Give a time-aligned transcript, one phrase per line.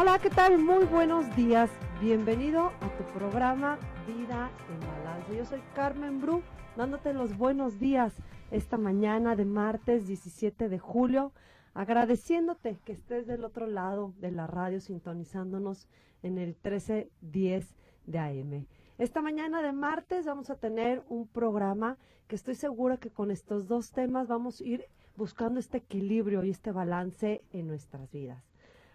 [0.00, 0.56] Hola, ¿qué tal?
[0.56, 1.68] Muy buenos días.
[2.00, 5.36] Bienvenido a tu programa Vida en Balance.
[5.36, 6.42] Yo soy Carmen Bru,
[6.74, 8.14] dándote los buenos días
[8.50, 11.34] esta mañana de martes 17 de julio,
[11.74, 15.86] agradeciéndote que estés del otro lado de la radio sintonizándonos
[16.22, 17.76] en el 1310
[18.06, 18.66] de AM.
[18.96, 23.68] Esta mañana de martes vamos a tener un programa que estoy segura que con estos
[23.68, 28.49] dos temas vamos a ir buscando este equilibrio y este balance en nuestras vidas.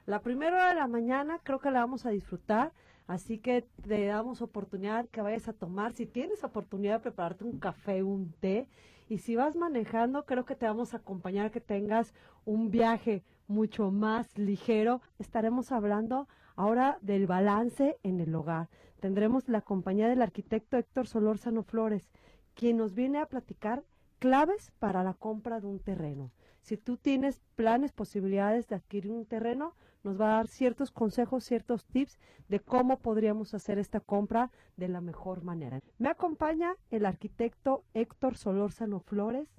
[0.05, 2.73] La primera hora de la mañana creo que la vamos a disfrutar,
[3.07, 7.57] así que te damos oportunidad que vayas a tomar, si tienes oportunidad de prepararte un
[7.57, 8.67] café, un té,
[9.09, 12.13] y si vas manejando, creo que te vamos a acompañar que tengas
[12.45, 15.01] un viaje mucho más ligero.
[15.17, 18.69] Estaremos hablando ahora del balance en el hogar.
[18.99, 22.11] Tendremos la compañía del arquitecto Héctor Solórzano Flores,
[22.53, 23.83] quien nos viene a platicar
[24.19, 26.31] claves para la compra de un terreno.
[26.61, 29.75] Si tú tienes planes, posibilidades de adquirir un terreno,
[30.05, 34.87] nos va a dar ciertos consejos, ciertos tips de cómo podríamos hacer esta compra de
[34.87, 35.81] la mejor manera.
[35.97, 39.49] Me acompaña el arquitecto Héctor Solórzano Flores.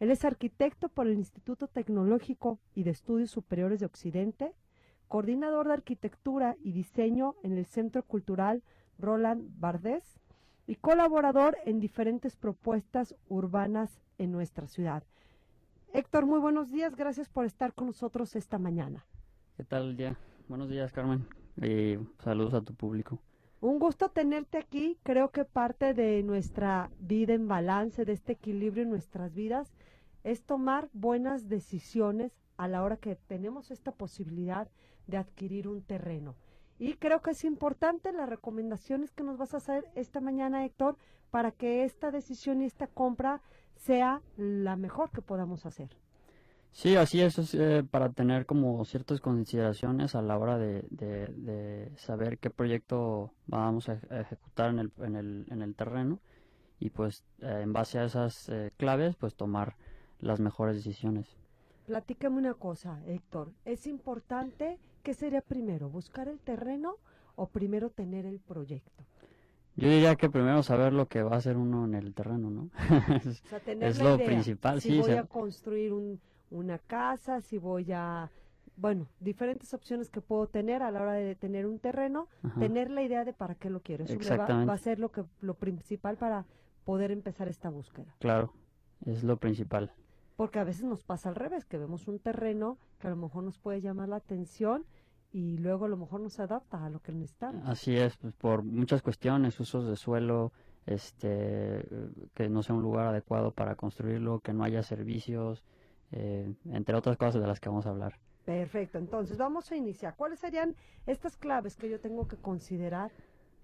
[0.00, 4.54] Él es arquitecto por el Instituto Tecnológico y de Estudios Superiores de Occidente,
[5.06, 8.62] coordinador de arquitectura y diseño en el Centro Cultural
[8.98, 10.18] Roland Bardés
[10.66, 15.02] y colaborador en diferentes propuestas urbanas en nuestra ciudad.
[15.92, 16.96] Héctor, muy buenos días.
[16.96, 19.04] Gracias por estar con nosotros esta mañana.
[19.60, 20.16] ¿Qué tal día?
[20.48, 21.26] Buenos días, Carmen.
[21.60, 23.18] Y saludos a tu público.
[23.60, 24.96] Un gusto tenerte aquí.
[25.02, 29.70] Creo que parte de nuestra vida en balance, de este equilibrio en nuestras vidas,
[30.24, 34.66] es tomar buenas decisiones a la hora que tenemos esta posibilidad
[35.06, 36.36] de adquirir un terreno.
[36.78, 40.96] Y creo que es importante las recomendaciones que nos vas a hacer esta mañana, Héctor,
[41.30, 43.42] para que esta decisión y esta compra
[43.76, 45.90] sea la mejor que podamos hacer.
[46.72, 52.50] Sí, así es, eh, para tener como ciertas consideraciones a la hora de, saber qué
[52.50, 56.20] proyecto vamos a ejecutar en el, en el, en el terreno
[56.78, 59.76] y pues eh, en base a esas eh, claves pues tomar
[60.20, 61.26] las mejores decisiones.
[61.86, 66.96] Platícame una cosa, Héctor, ¿es importante qué sería primero, buscar el terreno
[67.36, 69.04] o primero tener el proyecto?
[69.76, 72.70] Yo diría que primero saber lo que va a hacer uno en el terreno, ¿no?
[73.80, 75.92] es lo principal, si Voy a construir
[76.50, 78.30] una casa, si voy a,
[78.76, 82.28] bueno, diferentes opciones que puedo tener a la hora de tener un terreno,
[82.58, 84.04] tener la idea de para qué lo quiero.
[84.04, 86.46] Eso va, va, a ser lo que lo principal para
[86.84, 88.14] poder empezar esta búsqueda.
[88.18, 88.52] Claro,
[89.04, 89.92] es lo principal.
[90.36, 93.44] Porque a veces nos pasa al revés, que vemos un terreno que a lo mejor
[93.44, 94.84] nos puede llamar la atención
[95.32, 97.68] y luego a lo mejor no se adapta a lo que necesitamos.
[97.68, 100.52] Así es, pues por muchas cuestiones, usos de suelo,
[100.86, 101.86] este,
[102.34, 105.62] que no sea un lugar adecuado para construirlo, que no haya servicios,
[106.12, 108.18] eh, entre otras cosas de las que vamos a hablar.
[108.44, 110.16] Perfecto, entonces vamos a iniciar.
[110.16, 110.74] ¿Cuáles serían
[111.06, 113.12] estas claves que yo tengo que considerar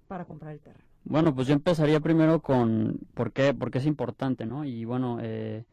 [0.06, 0.84] para comprar el terreno?
[1.04, 4.64] Bueno, pues yo empezaría primero con por qué, porque es importante, ¿no?
[4.64, 5.64] Y bueno, eh,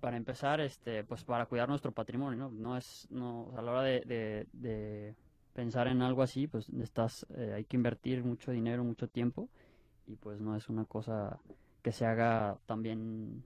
[0.00, 2.50] para empezar, este, pues para cuidar nuestro patrimonio, ¿no?
[2.50, 5.14] No es, no, a la hora de, de,
[5.52, 9.48] pensar en algo así, pues estás, eh, hay que invertir mucho dinero, mucho tiempo,
[10.06, 11.38] y pues no es una cosa
[11.82, 13.44] que se haga también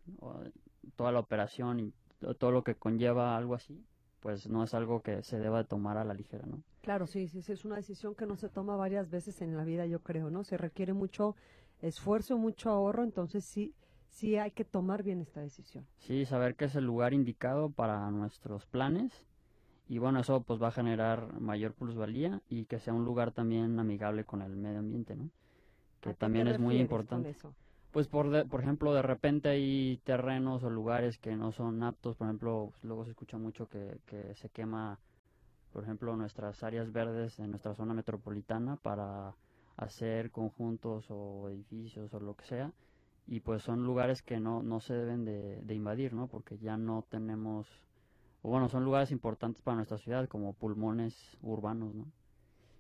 [0.96, 1.92] toda la operación y
[2.38, 3.84] todo lo que conlleva algo así,
[4.20, 6.62] pues no es algo que se deba de tomar a la ligera, ¿no?
[6.82, 9.64] Claro, sí, sí, sí, es una decisión que no se toma varias veces en la
[9.64, 10.44] vida, yo creo, ¿no?
[10.44, 11.36] Se requiere mucho
[11.80, 13.74] esfuerzo, mucho ahorro, entonces sí,
[14.08, 15.86] sí hay que tomar bien esta decisión.
[15.98, 19.26] Sí, saber que es el lugar indicado para nuestros planes
[19.88, 23.78] y bueno, eso pues va a generar mayor plusvalía y que sea un lugar también
[23.78, 25.30] amigable con el medio ambiente, ¿no?
[26.00, 27.34] Que también es muy importante.
[27.92, 32.28] Pues por, por ejemplo, de repente hay terrenos o lugares que no son aptos, por
[32.28, 35.00] ejemplo, luego se escucha mucho que, que se quema,
[35.72, 39.34] por ejemplo, nuestras áreas verdes en nuestra zona metropolitana para
[39.76, 42.72] hacer conjuntos o edificios o lo que sea
[43.30, 46.26] y pues son lugares que no, no se deben de, invadir, ¿no?
[46.26, 47.68] Porque ya no tenemos,
[48.42, 52.06] bueno, son lugares importantes para nuestra ciudad como pulmones urbanos, ¿no?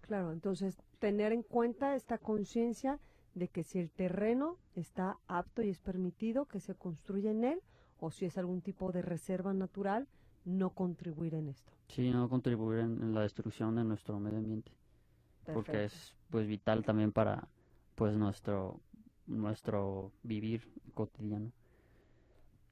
[0.00, 2.98] Claro, entonces tener en cuenta esta conciencia
[3.34, 7.60] de que si el terreno está apto y es permitido que se construya en él,
[7.98, 10.08] o si es algún tipo de reserva natural,
[10.44, 11.72] no contribuir en esto.
[11.88, 14.72] Sí, no contribuir en, la destrucción de nuestro medio ambiente,
[15.52, 17.48] porque es pues vital también para
[17.94, 18.80] pues nuestro
[19.26, 21.52] nuestro vivir cotidiano.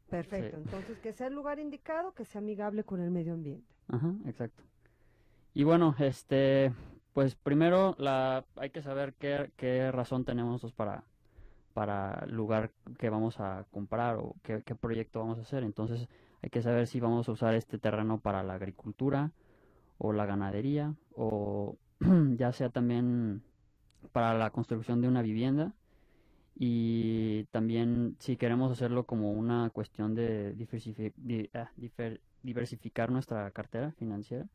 [0.08, 3.66] Perfecto, entonces que sea el lugar indicado, que sea amigable con el medio ambiente.
[3.88, 4.62] Ajá, exacto.
[5.54, 6.72] Y bueno, este,
[7.12, 11.04] pues primero la, hay que saber qué, razón tenemos para,
[11.74, 15.64] para el lugar que vamos a comprar o qué, proyecto vamos a hacer.
[15.64, 16.08] Entonces
[16.42, 19.32] hay que saber si vamos a usar este terreno para la agricultura
[19.98, 21.76] o la ganadería o
[22.36, 23.42] ya sea también
[24.12, 25.74] para la construcción de una vivienda
[26.54, 31.70] y también si queremos hacerlo como una cuestión de ah,
[32.42, 34.46] diversificar nuestra cartera financiera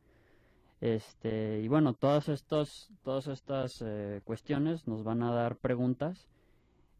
[0.84, 6.28] este y bueno todas estos todas estas eh, cuestiones nos van a dar preguntas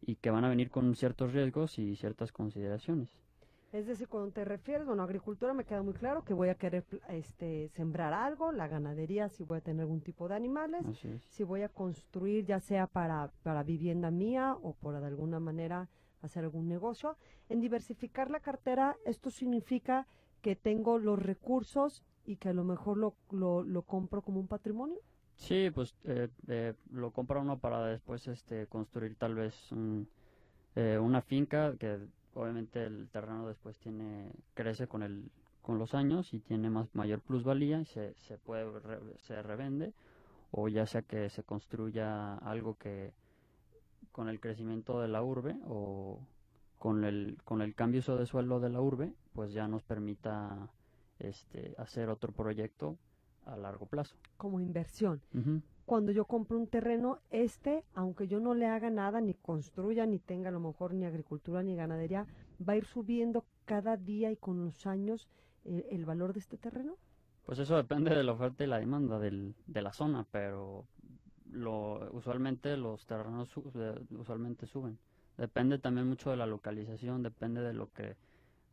[0.00, 3.10] y que van a venir con ciertos riesgos y ciertas consideraciones
[3.74, 6.84] es decir, cuando te refieres, bueno, agricultura me queda muy claro que voy a querer
[7.08, 10.84] este, sembrar algo, la ganadería si voy a tener algún tipo de animales,
[11.28, 15.88] si voy a construir ya sea para, para vivienda mía o por de alguna manera
[16.22, 17.16] hacer algún negocio.
[17.48, 20.06] En diversificar la cartera, esto significa
[20.40, 24.98] que tengo los recursos y que a lo mejor lo, lo, compro como un patrimonio.
[25.36, 29.54] Sí, pues eh, eh, lo compra uno para después este, construir tal vez
[30.76, 31.98] eh, una finca que
[32.34, 35.30] obviamente el terreno después tiene crece con el
[35.62, 38.66] con los años y tiene más mayor plusvalía y se, se puede
[39.18, 39.94] se revende
[40.50, 43.12] o ya sea que se construya algo que
[44.12, 46.20] con el crecimiento de la urbe o
[46.78, 50.68] con el con el cambio de suelo de la urbe pues ya nos permita
[51.18, 52.98] este hacer otro proyecto
[53.46, 55.20] a largo plazo como inversión
[55.84, 60.18] cuando yo compro un terreno, este, aunque yo no le haga nada, ni construya, ni
[60.18, 62.26] tenga a lo mejor ni agricultura ni ganadería,
[62.66, 65.28] va a ir subiendo cada día y con los años
[65.64, 66.96] eh, el valor de este terreno?
[67.44, 70.86] Pues eso depende de la oferta y la demanda del, de la zona, pero
[71.50, 73.54] lo, usualmente los terrenos
[74.10, 74.98] usualmente suben.
[75.36, 78.16] Depende también mucho de la localización, depende de lo que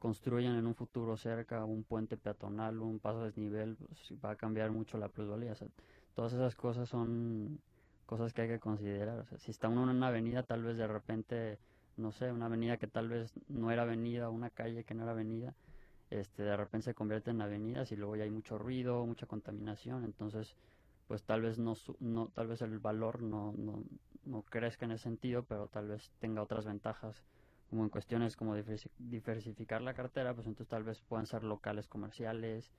[0.02, 4.36] construyan en un futuro cerca, un puente peatonal, un paso de desnivel, pues va a
[4.36, 5.54] cambiar mucho la plusvalía
[6.16, 7.62] todas esas cosas son
[8.08, 9.28] cosas que hay que considerar.
[9.38, 11.60] si está uno en una avenida, tal vez de repente,
[11.98, 15.12] no sé, una avenida que tal vez no era avenida, una calle que no era
[15.12, 15.54] avenida,
[16.10, 20.04] este, de repente se convierte en avenidas y luego ya hay mucho ruido, mucha contaminación,
[20.04, 20.56] entonces,
[21.08, 23.84] pues tal vez no, no tal vez el valor no, no,
[24.26, 27.24] no crezca en ese sentido, pero tal vez tenga otras ventajas
[27.72, 28.54] como en cuestiones como
[29.00, 32.70] diversificar la cartera, pues entonces tal vez puedan ser locales comerciales,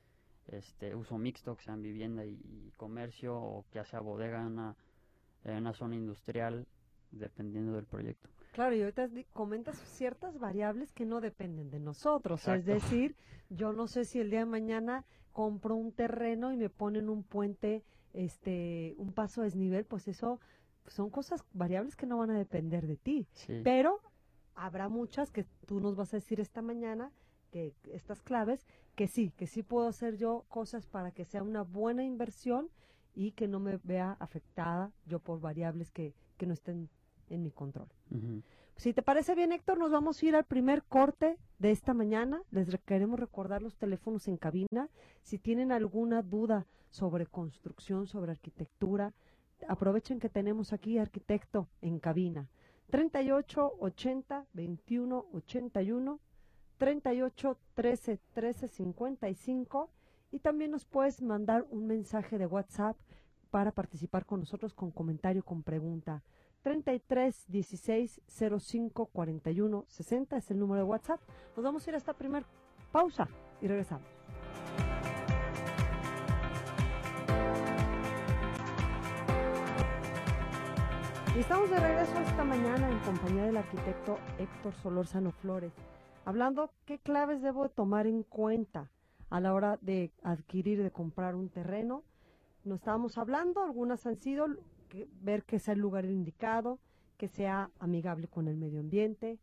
[0.49, 5.97] este uso mixto, que sean vivienda y, comercio, o que sea bodega en una, zona
[5.97, 6.67] industrial,
[7.11, 8.29] dependiendo del proyecto.
[8.53, 12.47] Claro, y ahorita comentas ciertas variables que no dependen de nosotros.
[12.47, 13.17] Es decir,
[13.49, 17.23] yo no sé si el día de mañana compro un terreno y me ponen un
[17.23, 20.38] puente, este, un paso a desnivel, pues eso
[20.87, 23.27] son cosas, variables que no van a depender de ti.
[23.65, 24.00] Pero
[24.54, 27.12] habrá muchas que tú nos vas a decir esta mañana
[27.50, 31.62] que estas claves, que sí, que sí puedo hacer yo cosas para que sea una
[31.62, 32.70] buena inversión
[33.14, 36.88] y que no me vea afectada yo por variables que, que no estén
[37.28, 37.88] en mi control.
[38.76, 42.43] Si te parece bien, Héctor, nos vamos a ir al primer corte de esta mañana.
[42.50, 44.88] Les queremos recordar los teléfonos en cabina.
[45.22, 49.12] Si tienen alguna duda sobre construcción, sobre arquitectura,
[49.69, 52.49] aprovechen que tenemos aquí arquitecto en cabina.
[52.93, 56.21] 38 80 21 81
[56.77, 59.91] 38 13 13 55
[60.31, 62.99] y también nos puedes mandar un mensaje de WhatsApp
[63.50, 66.23] para participar con nosotros con comentario, con pregunta.
[66.61, 68.21] 33 16
[68.61, 71.21] 05 41 60 es el número de WhatsApp.
[71.56, 72.45] Nos vamos a ir a esta primera
[72.93, 73.27] pausa
[73.62, 74.22] y regresamos.
[81.37, 85.73] Estamos de regreso esta mañana en compañía del arquitecto Héctor Solorzano Flores
[86.27, 88.91] hablando qué claves debo tomar en cuenta
[89.31, 92.05] a la hora de adquirir, de comprar un terreno.
[92.65, 94.47] No estábamos hablando, algunas han sido
[95.23, 96.79] ver que sea el lugar indicado,
[97.17, 99.39] que sea amigable con el medio ambiente,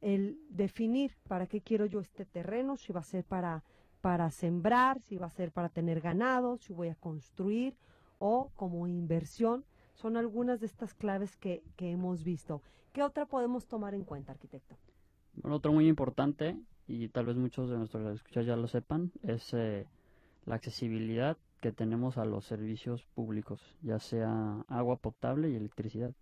[0.00, 3.62] el definir para qué quiero yo este terreno, si va a ser para,
[4.00, 7.76] para sembrar, si va a ser para tener ganado, si voy a construir
[8.18, 9.64] o como inversión.
[9.94, 12.62] Son algunas de estas claves que, que hemos visto.
[12.92, 14.76] ¿Qué otra podemos tomar en cuenta, arquitecto?
[15.34, 16.56] Bueno, otro muy importante,
[16.86, 19.86] y tal vez muchos de nuestros escuchas ya lo sepan, es eh,
[20.44, 26.12] la accesibilidad que tenemos a los servicios públicos, ya sea agua potable y electricidad.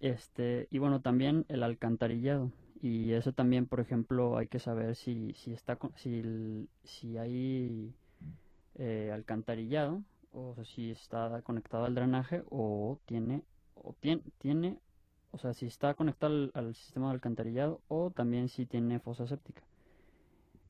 [0.00, 2.50] Este, y bueno, también el alcantarillado.
[2.80, 7.92] Y eso también, por ejemplo, hay que saber si, si, está, si, si hay
[8.76, 13.42] eh, alcantarillado o si está conectado al drenaje o tiene,
[13.74, 14.78] o tiene, tiene
[15.32, 19.62] o sea, si está conectado al, sistema de alcantarillado o también si tiene fosa séptica.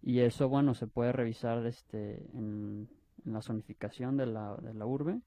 [0.02, 2.88] Y eso, bueno, se puede revisar este, en,
[3.25, 5.21] la zonificación de la, de la urbe.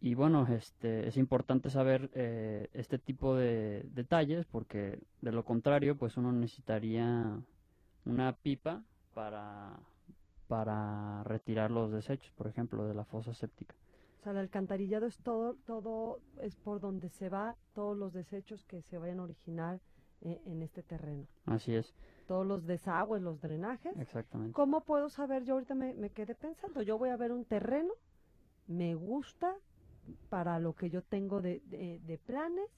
[0.00, 5.96] Y bueno, este, es importante saber eh, este tipo de detalles porque de lo contrario,
[5.96, 7.40] pues uno necesitaría
[8.04, 9.76] una pipa para,
[10.48, 13.74] para retirar los desechos, por ejemplo, de la fosa séptica.
[14.18, 18.64] O sea, el alcantarillado es todo, todo es por donde se va todos los desechos
[18.64, 19.80] que se vayan a originar
[20.22, 21.26] eh, en este terreno.
[21.46, 21.94] Así es.
[22.26, 23.96] Todos los desagües, los drenajes.
[23.96, 24.54] Exactamente.
[24.54, 25.44] ¿Cómo puedo saber?
[25.44, 27.92] Yo ahorita me, me quedé pensando, yo voy a ver un terreno,
[28.66, 29.54] me gusta
[30.30, 32.68] para lo que yo tengo de, de, de planes.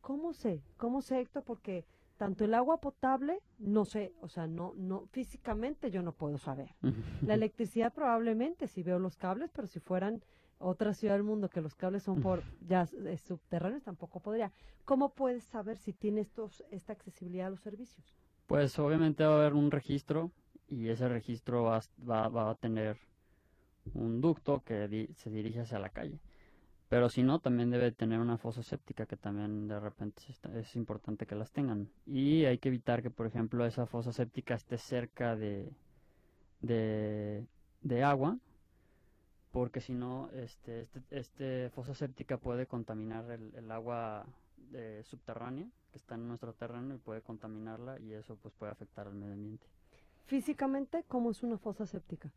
[0.00, 0.62] ¿Cómo sé?
[0.78, 1.42] ¿Cómo sé, Héctor?
[1.44, 1.84] Porque
[2.18, 6.74] tanto el agua potable, no sé, o sea, no, no, físicamente yo no puedo saber.
[7.22, 10.22] La electricidad probablemente, si veo los cables, pero si fueran
[10.58, 14.52] otra ciudad del mundo que los cables son por ya eh, subterráneos, tampoco podría.
[14.84, 18.14] ¿Cómo puedes saber si tiene estos, esta accesibilidad a los servicios?
[18.46, 20.32] Pues obviamente va a haber un registro
[20.66, 22.98] y ese registro va, va, va a tener
[23.94, 26.20] un ducto que di se dirige hacia la calle.
[26.88, 30.22] Pero si no, también debe tener una fosa séptica que también de repente
[30.54, 31.90] es importante que las tengan.
[32.06, 35.70] Y hay que evitar que, por ejemplo, esa fosa séptica esté cerca de,
[36.60, 37.46] de,
[37.82, 38.38] de agua,
[39.52, 44.26] porque si no, este, este, este, fosa séptica puede contaminar el, el agua
[44.56, 49.06] de, subterránea que está en nuestro terreno y puede contaminarla y eso pues puede afectar
[49.06, 49.66] al medio ambiente.
[50.24, 52.30] Físicamente, ¿cómo es una fosa séptica?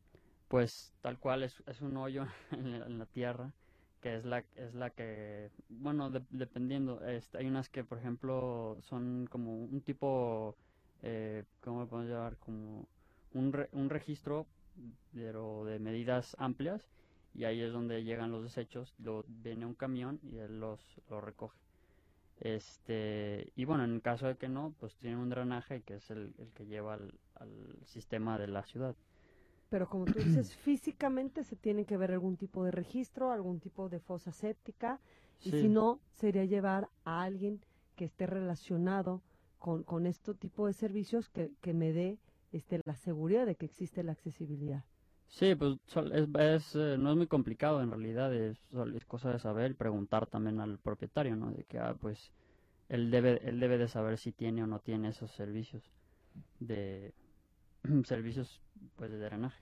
[0.49, 3.53] Pues tal cual es, es un hoyo en la, en la tierra
[4.01, 8.77] que es la, es la que, bueno, de, dependiendo, este, hay unas que, por ejemplo,
[8.81, 10.57] son como un tipo,
[11.03, 12.37] eh, ¿cómo lo podemos llamar?
[12.37, 12.87] Como
[13.33, 14.47] un, re, un registro,
[15.13, 16.87] pero de medidas amplias,
[17.33, 21.23] y ahí es donde llegan los desechos, lo, viene un camión y él los, los
[21.23, 21.57] recoge.
[22.39, 26.33] Este, y bueno, en caso de que no, pues tienen un drenaje que es el,
[26.55, 26.95] que lleva
[27.35, 28.95] al sistema de la ciudad
[29.71, 33.87] pero como tú dices, físicamente se tiene que ver algún tipo de registro, algún tipo
[33.87, 34.99] de fosa séptica,
[35.39, 35.49] sí.
[35.49, 37.61] y si no, sería llevar a alguien
[37.95, 39.21] que esté relacionado
[39.59, 42.19] con, con este tipo de servicios que, que me dé
[42.51, 44.83] este, la seguridad de que existe la accesibilidad.
[45.29, 45.77] Sí, pues
[46.11, 48.57] es, es eh, no es muy complicado en realidad, es,
[48.93, 51.49] es, cosa de saber preguntar también al propietario, ¿no?
[51.51, 52.33] De que, ah, pues,
[52.89, 55.89] él debe, él debe de saber si tiene o no tiene esos servicios
[56.59, 57.13] de
[58.05, 58.61] servicios
[58.95, 59.61] pues de drenaje.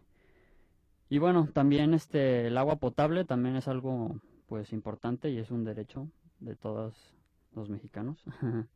[1.09, 5.63] Y bueno, también este el agua potable también es algo pues importante y es un
[5.63, 6.07] derecho
[6.39, 6.95] de todos
[7.53, 8.23] los mexicanos.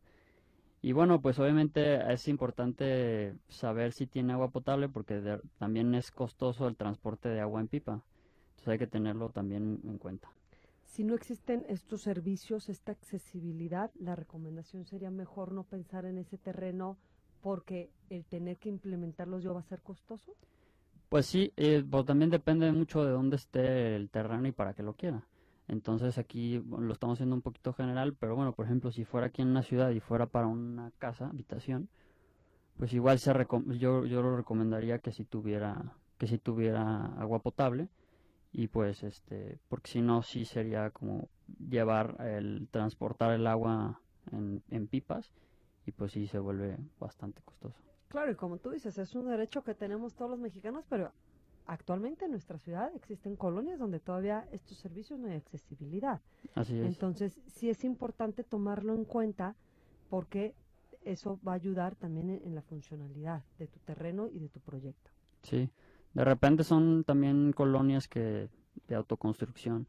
[0.81, 6.67] y bueno, pues obviamente es importante saber si tiene agua potable porque también es costoso
[6.67, 8.01] el transporte de agua en pipa.
[8.51, 10.31] Entonces hay que tenerlo también en cuenta.
[10.85, 16.37] Si no existen estos servicios, esta accesibilidad, la recomendación sería mejor no pensar en ese
[16.37, 16.97] terreno
[17.43, 20.33] porque el tener que implementarlos yo va a ser costoso?
[21.09, 24.81] Pues sí, eh, pues también depende mucho de dónde esté el terreno y para qué
[24.81, 25.27] lo quiera.
[25.67, 29.41] Entonces aquí lo estamos haciendo un poquito general, pero bueno, por ejemplo, si fuera aquí
[29.41, 31.89] en una ciudad y fuera para una casa, habitación,
[32.77, 33.31] pues igual se
[33.77, 37.89] yo, yo lo recomendaría que si tuviera que si tuviera agua potable
[38.51, 41.27] y pues este porque si no sí sería como
[41.69, 43.99] llevar el transportar el agua
[44.31, 45.31] en, en pipas
[45.85, 47.77] y pues sí se vuelve bastante costoso.
[48.07, 51.11] Claro, y como tú dices, es un derecho que tenemos todos los mexicanos, pero
[51.65, 56.21] actualmente en nuestra ciudad existen colonias donde todavía estos servicios no hay accesibilidad.
[56.55, 56.85] Así es.
[56.85, 59.55] Entonces, sí es importante tomarlo en cuenta
[60.09, 60.53] porque
[61.03, 64.59] eso va a ayudar también en, en la funcionalidad de tu terreno y de tu
[64.59, 65.11] proyecto.
[65.41, 65.69] Sí,
[66.13, 68.49] de repente son también colonias que
[68.87, 69.87] de autoconstrucción.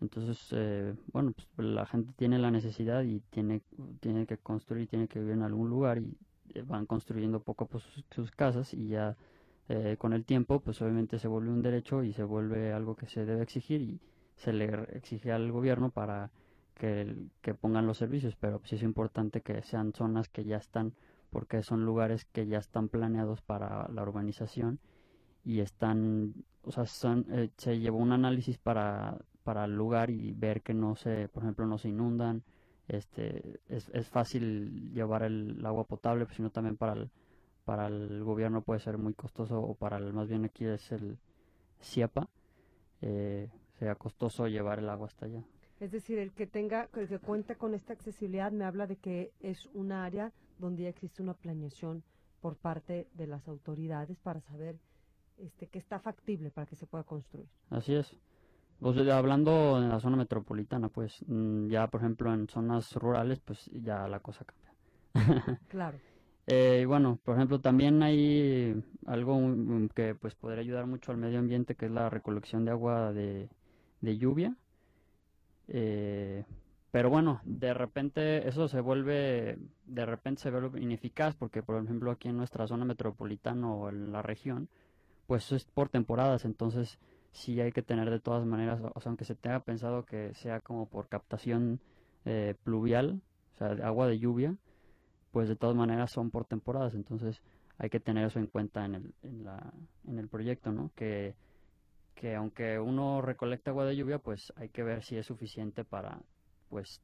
[0.00, 3.62] Entonces, eh, bueno, pues la gente tiene la necesidad y tiene,
[4.00, 6.16] tiene que construir, tiene que vivir en algún lugar y
[6.54, 9.16] eh, van construyendo poco a poco sus, sus casas y ya
[9.68, 13.06] eh, con el tiempo, pues obviamente se vuelve un derecho y se vuelve algo que
[13.06, 14.00] se debe exigir y
[14.36, 16.30] se le exige al gobierno para
[16.74, 20.92] que, que pongan los servicios, pero sí es importante que sean zonas que ya están,
[21.30, 24.78] porque son lugares que ya están planeados para la urbanización
[25.44, 30.32] y están, o sea, son, eh, se llevó un análisis para para el lugar y
[30.32, 32.42] ver que no se, por ejemplo, no se inundan.
[32.88, 37.10] Este, es, es fácil llevar el, el agua potable, sino también para el,
[37.64, 41.16] para el gobierno puede ser muy costoso, o para el, más bien aquí es el
[41.80, 42.28] CIAPA,
[43.02, 43.48] eh,
[43.78, 45.44] sea costoso llevar el agua hasta allá.
[45.78, 49.32] Es decir, el que tenga, el que cuenta con esta accesibilidad me habla de que
[49.38, 52.02] es un área donde ya existe una planeación
[52.40, 54.76] por parte de las autoridades para saber
[55.38, 57.46] este que está factible para que se pueda construir.
[57.70, 58.16] Así es.
[58.80, 63.70] Pues hablando en la zona metropolitana, pues mm, ya por ejemplo en zonas rurales, pues
[63.72, 64.72] ya la cosa cambia.
[65.68, 65.98] claro.
[66.46, 69.40] Eh, y bueno, por ejemplo, también hay algo
[69.94, 73.48] que pues podría ayudar mucho al medio ambiente, que es la recolección de agua de,
[74.00, 74.54] de lluvia.
[75.68, 76.44] Eh,
[76.92, 82.10] pero bueno, de repente eso se vuelve, de repente se vuelve ineficaz porque, por ejemplo,
[82.10, 84.68] aquí en nuestra zona metropolitana o en la región,
[85.26, 86.98] pues es por temporadas, entonces
[87.36, 90.60] sí hay que tener de todas maneras, o sea, aunque se tenga pensado que sea
[90.60, 91.80] como por captación
[92.24, 93.20] eh, pluvial,
[93.54, 94.56] o sea, agua de lluvia,
[95.32, 97.42] pues de todas maneras son por temporadas, entonces
[97.78, 99.72] hay que tener eso en cuenta en el, en la,
[100.08, 100.90] en el proyecto, ¿no?
[100.94, 101.34] Que,
[102.14, 106.18] que aunque uno recolecta agua de lluvia, pues hay que ver si es suficiente para
[106.70, 107.02] pues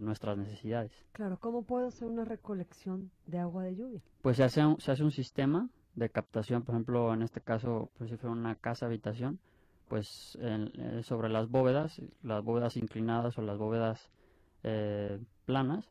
[0.00, 0.92] nuestras necesidades.
[1.12, 4.00] Claro, ¿cómo puedo hacer una recolección de agua de lluvia?
[4.22, 7.90] Pues se hace un, se hace un sistema de captación, por ejemplo, en este caso,
[7.98, 9.38] pues si fuera una casa habitación,
[9.88, 14.10] pues eh, sobre las bóvedas, las bóvedas inclinadas o las bóvedas
[14.62, 15.90] eh, planas.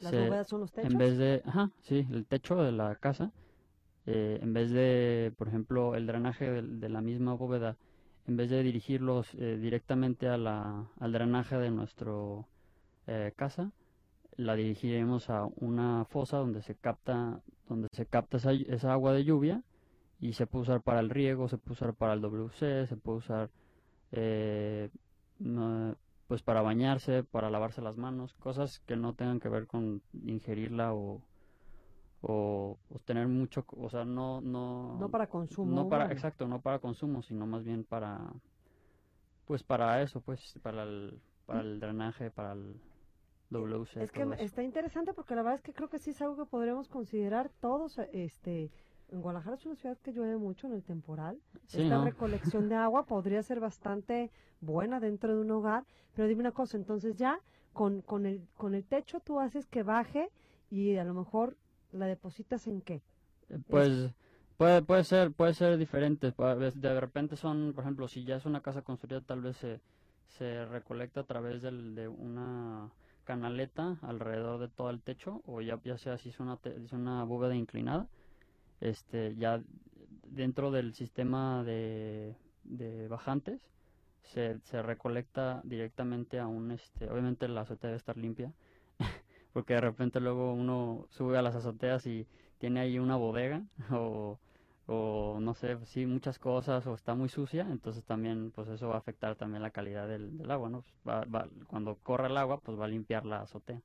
[0.00, 0.90] ¿Las bóvedas son los techos?
[0.92, 3.32] En vez de, ajá, sí, el techo de la casa,
[4.06, 7.76] eh, en vez de, por ejemplo, el drenaje de, la misma bóveda,
[8.26, 12.46] en vez de dirigirlos directamente a la, al drenaje de nuestro
[13.36, 13.72] casa,
[14.36, 19.24] la dirigiremos a una fosa donde se capta, donde se capta esa, esa agua de
[19.24, 19.62] lluvia
[20.22, 23.18] y se puede usar para el riego, se puede usar para el WC, se puede
[23.18, 23.50] usar
[24.12, 24.88] eh,
[26.28, 30.94] pues para bañarse, para lavarse las manos, cosas que no tengan que ver con ingerirla
[30.94, 31.20] o,
[32.20, 36.78] o, tener mucho, o sea, no no no para consumo, no para exacto, no para
[36.78, 38.20] consumo, sino más bien para
[39.44, 42.76] pues para eso, pues para el para el drenaje, para el
[43.50, 44.04] WC.
[44.04, 46.48] Es que está interesante porque la verdad es que creo que sí es algo que
[46.48, 48.70] podremos considerar todos este
[49.12, 51.38] en Guadalajara es una ciudad que llueve mucho en el temporal.
[51.72, 56.52] Esta recolección de agua podría ser bastante buena dentro de un hogar, pero dime una
[56.52, 57.38] cosa, entonces ya
[57.72, 60.30] con, con, el, con el techo tú haces que baje
[60.70, 61.56] y a lo mejor
[61.92, 63.02] la depositas en qué?
[63.50, 64.10] Eh, pues
[64.56, 66.32] puede, puede ser puede ser diferente.
[66.74, 69.80] De repente son, por ejemplo, si ya es una casa construida, tal vez se,
[70.26, 72.90] se recolecta a través del, de una
[73.24, 77.24] canaleta alrededor de todo el techo o ya, ya sea si es una, es una
[77.24, 78.08] bóveda inclinada
[78.82, 79.62] este ya
[80.26, 82.36] dentro del sistema de,
[83.08, 83.60] bajantes
[84.22, 88.52] se, se, recolecta directamente a un este obviamente la azotea debe estar limpia
[89.52, 92.26] porque de repente luego uno sube a las azoteas y
[92.58, 94.38] tiene ahí una bodega o,
[94.86, 98.94] o no sé sí muchas cosas o está muy sucia entonces también pues eso va
[98.94, 102.58] a afectar también la calidad del, del agua no va, va, cuando corre el agua
[102.60, 103.82] pues va a limpiar la azotea.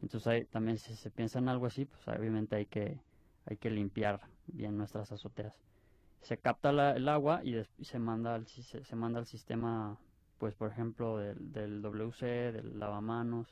[0.00, 3.00] Entonces ahí también si se piensa en algo así pues obviamente hay que
[3.48, 5.54] hay que limpiar bien nuestras azoteas.
[6.20, 9.98] Se capta el agua y, se manda al se, manda al sistema,
[10.38, 13.48] pues por ejemplo del, del WC, del lavamanos.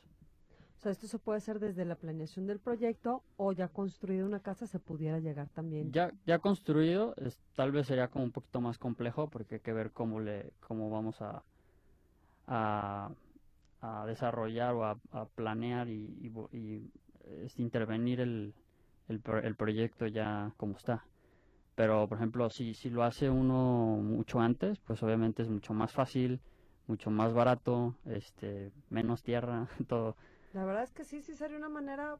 [0.77, 4.41] O sea, esto se puede hacer desde la planeación del proyecto o ya construido una
[4.41, 5.91] casa se pudiera llegar también.
[5.91, 7.15] Ya, ya construido,
[7.55, 10.91] tal vez sería como un poquito más complejo porque hay que ver cómo le, cómo
[10.91, 11.43] vamos a,
[12.45, 13.09] a,
[14.05, 16.91] desarrollar o a, planear y, y
[17.55, 18.53] intervenir el,
[19.07, 21.05] el, el proyecto ya como está.
[21.75, 25.91] Pero, por ejemplo, si, si lo hace uno mucho antes, pues obviamente es mucho más
[25.91, 26.39] fácil,
[26.87, 30.15] mucho más barato, este, menos tierra, todo.
[30.53, 32.17] La verdad es que sí, sí sería una manera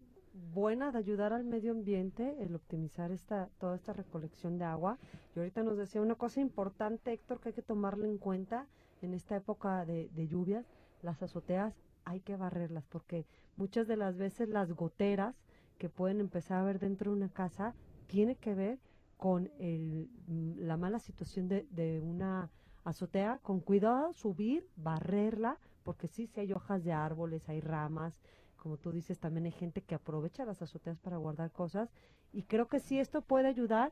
[0.53, 4.99] buena de ayudar al medio ambiente el optimizar esta toda esta recolección de agua.
[5.35, 8.67] Y ahorita nos decía una cosa importante, Héctor, que hay que tomarlo en cuenta
[9.01, 10.65] en esta época de, de lluvias,
[11.01, 11.73] las azoteas
[12.03, 13.25] hay que barrerlas porque
[13.57, 15.35] muchas de las veces las goteras
[15.77, 17.73] que pueden empezar a ver dentro de una casa
[18.07, 18.79] tiene que ver
[19.17, 22.49] con el, mm, la mala situación de, una
[22.83, 28.21] azotea, con cuidado subir, barrerla, porque sí, sí hay hojas de árboles, hay ramas,
[28.55, 31.89] como tú dices, también hay gente que aprovecha las azoteas para guardar cosas
[32.33, 33.91] y creo que sí esto puede ayudar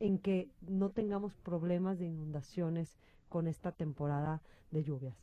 [0.00, 5.16] en que no tengamos problemas de inundaciones con esta temporada de lluvias.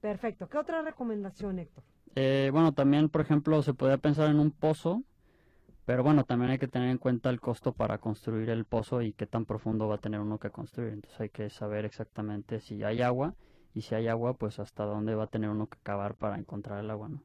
[0.00, 0.48] Perfecto.
[0.48, 1.84] ¿Qué otra recomendación, Héctor?
[2.14, 5.02] Eh, bueno, también, por ejemplo, se podría pensar en un pozo
[5.88, 9.14] pero bueno, también hay que tener en cuenta el costo para construir el pozo y
[9.14, 10.92] qué tan profundo va a tener uno que construir.
[10.92, 13.34] Entonces hay que saber exactamente si hay agua
[13.72, 16.80] y si hay agua, pues hasta dónde va a tener uno que cavar para encontrar
[16.80, 17.22] el agua, ¿no?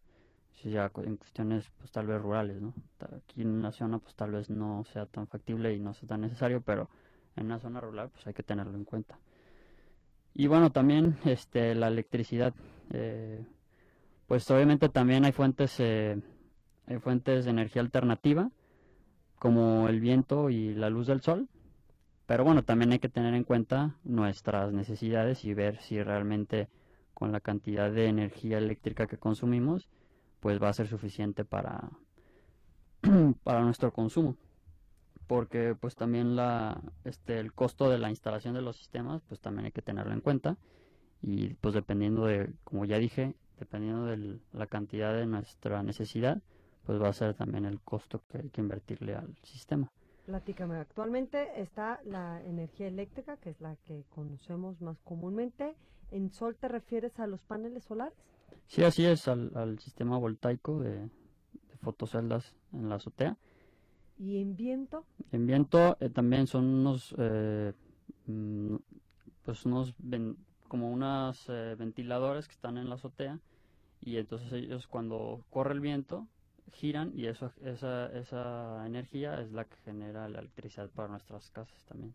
[0.54, 2.74] Si ya en cuestiones, pues tal vez rurales, ¿no?
[3.02, 6.22] Aquí en una zona, pues tal vez no sea tan factible y no sea tan
[6.22, 6.90] necesario, pero
[7.36, 9.20] en una zona rural, pues hay que tenerlo en cuenta.
[10.34, 12.54] Y bueno, también este, la electricidad.
[12.92, 13.46] Eh,
[14.26, 16.18] pues obviamente también hay fuentes eh,
[16.88, 18.52] hay fuentes de energía alternativa,
[19.40, 21.48] como el viento y la luz del sol.
[22.26, 26.70] Pero bueno, también hay que tener en cuenta nuestras necesidades y ver si realmente
[27.14, 29.90] con la cantidad de energía eléctrica que consumimos,
[30.40, 31.90] pues va a ser suficiente para,
[33.44, 34.38] para nuestro consumo.
[35.28, 39.66] Porque pues también la, este, el costo de la instalación de los sistemas, pues también
[39.66, 40.58] hay que tenerlo en cuenta.
[41.22, 46.42] Y pues dependiendo de, como ya dije, dependiendo de la cantidad de nuestra necesidad,
[46.86, 49.92] pues va a ser también el costo que hay que invertirle al sistema.
[50.26, 55.76] Platícame, actualmente está la energía eléctrica, que es la que conocemos más comúnmente.
[56.12, 58.14] ¿En sol te refieres a los paneles solares?
[58.68, 61.10] Sí, así es, al, sistema voltaico de,
[61.82, 63.38] fotoceldas en la azotea.
[64.18, 65.06] ¿Y en viento?
[65.32, 67.74] En viento eh, también son unos, eh,
[68.28, 68.76] mm,
[69.44, 69.94] pues unos,
[70.68, 73.40] como unos eh, ventiladores que están en la azotea
[74.00, 76.28] y entonces ellos cuando corre el viento
[76.74, 81.84] giran y eso, esa, esa energía es la que genera la electricidad para nuestras casas
[81.86, 82.14] también.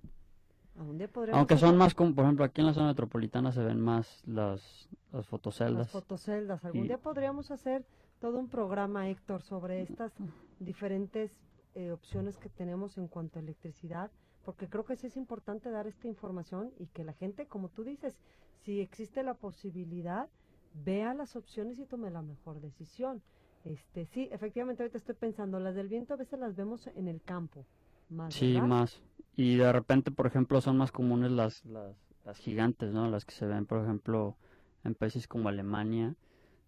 [1.33, 4.89] Aunque son más, como, por ejemplo, aquí en la zona metropolitana se ven más las,
[5.13, 5.79] las fotoceldas.
[5.79, 6.65] Las fotoceldas.
[6.65, 7.85] Algún día podríamos hacer
[8.21, 10.13] todo un programa, Héctor, sobre estas
[10.61, 11.33] diferentes
[11.75, 14.11] eh, opciones que tenemos en cuanto a electricidad,
[14.45, 17.83] porque creo que sí es importante dar esta información y que la gente, como tú
[17.83, 18.17] dices,
[18.63, 20.29] si existe la posibilidad,
[20.75, 23.23] vea las opciones y tome la mejor decisión.
[23.65, 27.21] Este, sí, efectivamente ahorita estoy pensando, las del viento a veces las vemos en el
[27.21, 27.67] campo.
[28.09, 29.03] Más, sí, más.
[29.37, 33.09] Y de repente, por ejemplo, son más comunes las, las, las gigantes, ¿no?
[33.09, 34.37] Las que se ven, por ejemplo,
[34.85, 36.15] en países como Alemania,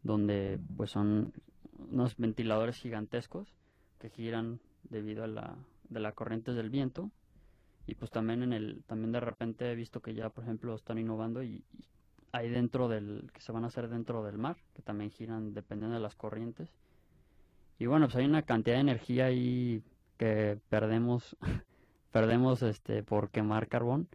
[0.03, 1.33] donde pues son
[1.91, 3.55] unos ventiladores gigantescos
[3.99, 5.57] que giran debido a la,
[5.89, 7.11] de la corriente del viento.
[7.87, 10.99] Y pues también en el, también de repente he visto que ya, por ejemplo, están
[10.99, 11.65] innovando y
[12.33, 15.95] hay dentro del, que se van a hacer dentro del mar, que también giran dependiendo
[15.97, 16.73] de las corrientes.
[17.79, 19.83] Y bueno, pues hay una cantidad de energía ahí
[20.17, 21.37] que perdemos,
[22.13, 24.09] perdemos este por quemar carbón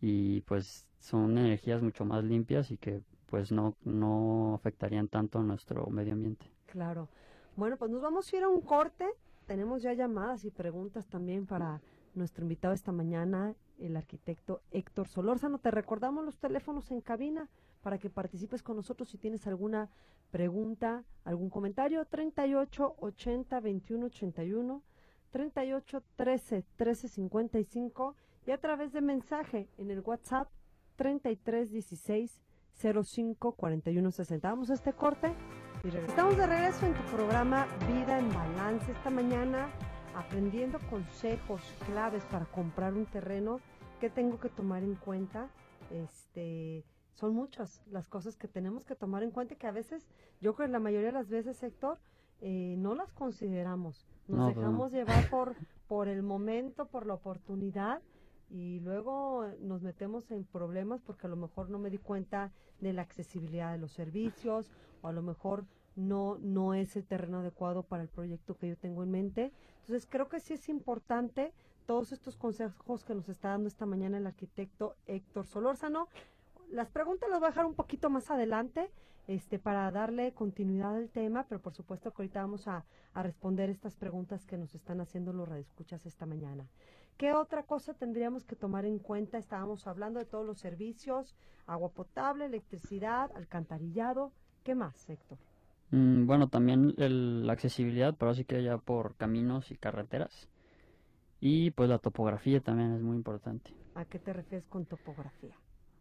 [0.00, 5.42] y pues son energías mucho más limpias y que pues no, no afectarían tanto a
[5.42, 6.44] nuestro medio ambiente.
[6.66, 7.08] Claro.
[7.56, 9.06] Bueno, pues nos vamos a ir a un corte.
[9.46, 11.80] Tenemos ya llamadas y preguntas también para
[12.14, 13.54] nuestro invitado esta mañana,
[13.86, 15.58] el arquitecto Héctor Solórzano.
[15.58, 17.48] Te recordamos los teléfonos en cabina
[17.82, 19.90] para que participes con nosotros si tienes alguna
[20.30, 22.04] pregunta, algún comentario.
[22.04, 24.82] 38 80 21 81,
[25.30, 28.16] 38 13 13 55
[28.46, 30.48] y a través de mensaje en el WhatsApp
[30.96, 32.40] 33 16
[33.04, 34.48] 05 41 60.
[34.48, 35.34] Vamos a este corte
[35.84, 39.70] y regresamos de regreso en tu programa Vida en Balance esta mañana
[40.14, 43.60] aprendiendo consejos claves para comprar un terreno,
[44.02, 45.48] ¿qué tengo que tomar en cuenta?
[45.92, 50.08] Este, son muchas las cosas que tenemos que tomar en cuenta que a veces,
[50.40, 52.00] yo creo que la mayoría de las veces, Héctor,
[52.40, 54.04] eh, no las consideramos.
[54.26, 55.54] Nos dejamos llevar por,
[55.86, 58.02] por el momento, por la oportunidad
[58.50, 62.92] y luego nos metemos en problemas porque a lo mejor no me di cuenta de
[62.92, 67.84] la accesibilidad de los servicios o a lo mejor no, no es el terreno adecuado
[67.84, 69.52] para el proyecto que yo tengo en mente.
[69.82, 71.52] Entonces creo que sí es importante
[71.86, 76.08] todos estos consejos que nos está dando esta mañana el arquitecto Héctor Solórzano.
[76.70, 78.90] Las preguntas las voy a dejar un poquito más adelante
[79.28, 83.70] este, para darle continuidad al tema, pero por supuesto que ahorita vamos a, a responder
[83.70, 86.66] estas preguntas que nos están haciendo los radioescuchas esta mañana.
[87.16, 89.38] ¿Qué otra cosa tendríamos que tomar en cuenta?
[89.38, 94.32] Estábamos hablando de todos los servicios, agua potable, electricidad, alcantarillado.
[94.64, 95.38] ¿Qué más, Héctor?
[95.90, 100.48] Mm, bueno, también la accesibilidad, pero así que ya por caminos y carreteras.
[101.44, 103.74] Y pues la topografía también es muy importante.
[103.96, 105.56] ¿A qué te refieres con topografía?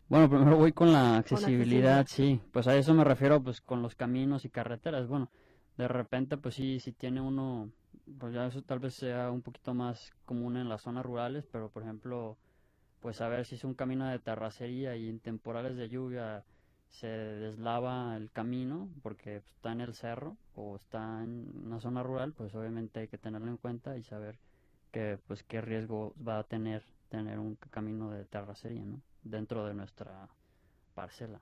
[0.08, 2.40] Bueno, primero voy con la accesibilidad, sí.
[2.54, 5.08] Pues a eso me refiero pues con los caminos y carreteras.
[5.08, 5.32] Bueno,
[5.78, 7.72] de repente pues sí, si tiene uno,
[8.20, 11.70] pues ya eso tal vez sea un poquito más común en las zonas rurales, pero
[11.70, 12.38] por ejemplo,
[13.00, 16.44] pues a ver si es un camino de terracería y en temporales de lluvia
[16.88, 22.32] se deslava el camino porque está en el cerro o está en una zona rural,
[22.34, 24.38] pues obviamente hay que tenerlo en cuenta y saber
[24.92, 29.02] que pues qué riesgo va a tener tener un camino de terracería, ¿no?
[29.24, 30.30] dentro de nuestra
[30.96, 31.42] parcela.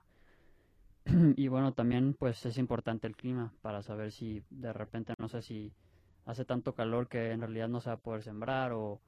[1.36, 5.42] y bueno, también pues es importante el clima para saber si de repente no sé
[5.42, 5.72] si
[6.26, 9.00] hace tanto calor que en realidad no se va a poder sembrar o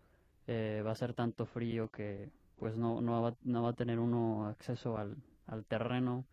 [0.46, 3.98] eh, va a ser tanto frío que pues no, no, va, no va a tener
[3.98, 6.24] uno acceso al, al terreno,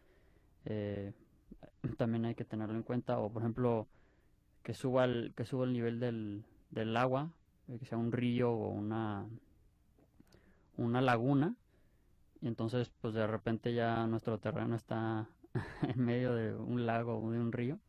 [0.65, 1.11] eh,
[1.97, 3.17] también hay que tenerlo en cuenta.
[3.17, 3.87] O por ejemplo,
[4.61, 7.31] que suba el, que suba el nivel del, del agua,
[7.77, 9.27] que sea un río o una,
[10.77, 11.55] una laguna.
[12.41, 15.29] Y entonces, pues de repente ya nuestro terreno está
[15.83, 17.79] en medio de un lago o de un río,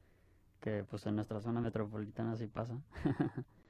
[0.60, 2.78] que pues en nuestra zona metropolitana sí pasa.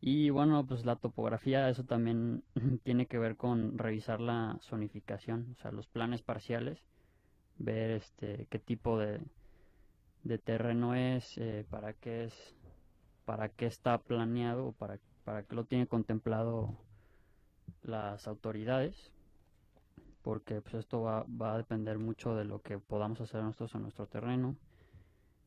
[0.00, 2.44] Y bueno, pues la topografía, eso también
[2.84, 6.84] tiene que ver con revisar la zonificación, o sea, los planes parciales,
[7.58, 9.20] ver este qué tipo de,
[10.22, 12.54] de terreno es, eh, para qué es,
[13.24, 16.74] para qué está planeado, para, para qué lo tiene contemplado
[17.82, 19.12] las autoridades,
[20.22, 23.82] porque pues esto va, va a depender mucho de lo que podamos hacer nosotros en
[23.82, 24.56] nuestro terreno.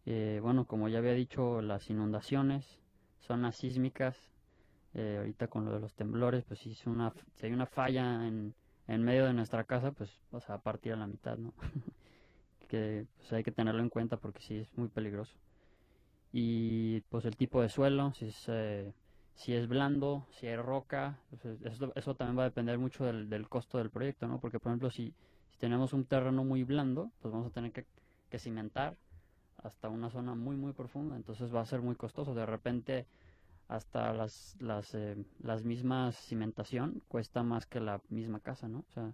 [0.06, 2.78] Eh, bueno, como ya había dicho, las inundaciones,
[3.22, 4.16] zonas sísmicas,
[4.94, 8.28] eh, ahorita con lo de los temblores, pues si, es una, si hay una falla
[8.28, 8.54] en,
[8.88, 10.12] en medio de nuestra casa, pues
[10.46, 11.56] sea, a partir a la mitad, ¿no?
[12.70, 15.34] que pues, hay que tenerlo en cuenta porque sí es muy peligroso.
[16.32, 18.94] Y pues el tipo de suelo, si es, eh,
[19.36, 21.58] si es blando, si hay roca, pues,
[21.96, 24.40] eso, también va a depender mucho del, del, costo del proyecto, ¿no?
[24.40, 25.14] Porque por ejemplo si,
[25.50, 27.86] si tenemos un terreno muy blando, pues vamos a tener que,
[28.30, 28.96] que cimentar
[29.58, 32.34] hasta una zona muy muy profunda, entonces va a ser muy costoso.
[32.34, 33.08] De repente
[33.68, 38.80] hasta las, las, eh, las mismas cimentación cuesta más que la misma casa, ¿no?
[38.80, 39.14] O sea,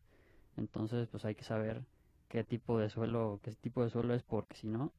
[0.57, 1.83] entonces pues hay que saber
[2.27, 4.91] qué tipo de suelo, qué tipo de suelo es, porque si no,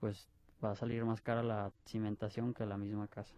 [0.00, 0.28] pues
[0.62, 3.34] va a salir más cara la cimentación que la misma casa.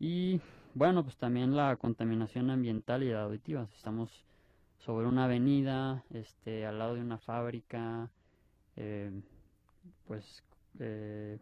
[0.00, 0.40] Y
[0.74, 3.66] bueno, pues también la contaminación ambiental y auditiva.
[3.66, 4.24] Si estamos
[4.78, 8.10] sobre una avenida, este, al lado de una fábrica,
[8.76, 9.12] eh,
[10.06, 10.42] pues,
[10.78, 11.38] eh,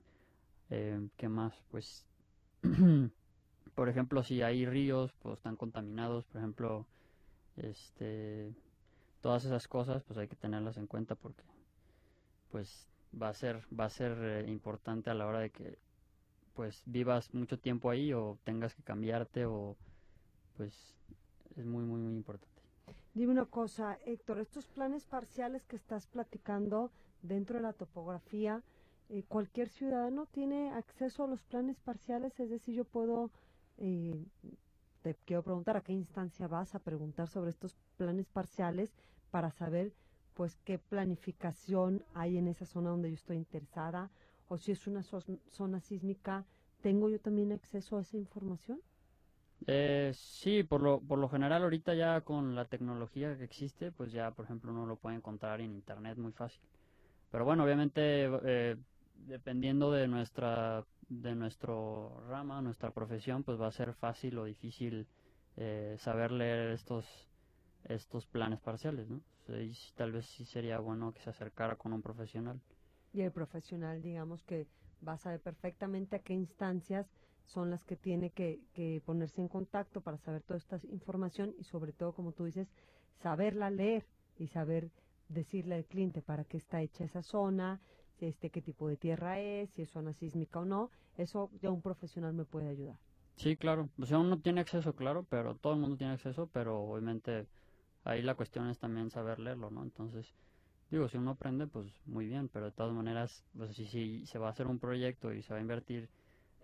[0.71, 1.55] eh, ¿qué más?
[1.71, 2.05] Pues,
[3.75, 6.87] por ejemplo, si hay ríos, pues están contaminados, por ejemplo,
[7.57, 8.53] este,
[9.21, 11.45] todas esas cosas, pues hay que tenerlas en cuenta porque,
[12.51, 12.89] pues,
[13.21, 15.79] va a ser, va a ser eh, importante a la hora de que,
[16.59, 19.77] pues, vivas mucho tiempo ahí o tengas que cambiarte o,
[20.57, 20.75] pues,
[21.55, 22.61] es muy, muy, muy importante.
[23.15, 26.91] Dime una cosa, Héctor, estos planes parciales que estás platicando
[27.23, 28.65] dentro de la topografía,
[29.09, 33.31] eh, cualquier ciudadano tiene acceso a los planes parciales, es decir, yo puedo,
[33.77, 34.21] eh,
[35.03, 38.93] te quiero preguntar a qué instancia vas a preguntar sobre estos planes parciales
[39.31, 39.93] para saber
[40.35, 44.11] pues qué planificación hay en esa zona donde yo estoy interesada
[44.49, 46.45] o si es una zona sísmica,
[46.83, 48.81] ¿tengo yo también acceso a esa información?
[49.67, 54.13] Eh, sí, por lo, por lo general ahorita ya con la tecnología que existe, pues
[54.13, 56.61] ya por ejemplo uno lo puede encontrar en internet muy fácil.
[57.31, 58.77] Pero bueno, obviamente eh,
[59.27, 65.07] dependiendo de nuestra de nuestro rama, nuestra profesión, pues va a ser fácil o difícil
[65.57, 67.07] eh, saber leer estos
[67.85, 69.21] estos planes parciales, ¿no?
[69.97, 72.61] tal vez sí sería bueno que se acercara con un profesional.
[73.13, 74.67] Y el profesional, digamos que
[75.07, 77.11] va a saber perfectamente a qué instancias
[77.47, 81.65] son las que tiene que, que ponerse en contacto para saber toda esta información y
[81.65, 82.69] sobre todo, como tú dices,
[83.23, 84.91] saberla leer y saber
[85.29, 87.81] decirle al cliente para qué está hecha esa zona,
[88.21, 91.83] este, qué tipo de tierra es, si es zona sísmica o no, eso ya un
[91.83, 92.99] profesional me puede ayudar.
[93.37, 93.89] Sí, claro.
[94.01, 97.47] O sea, uno tiene acceso, claro, pero todo el mundo tiene acceso, pero obviamente
[98.05, 99.83] ahí la cuestión es también saber leerlo, ¿no?
[99.85, 100.35] Entonces,
[100.91, 104.39] digo, si uno aprende, pues muy bien, pero de todas maneras, pues si, si se
[104.39, 106.09] va a hacer un proyecto y se va a invertir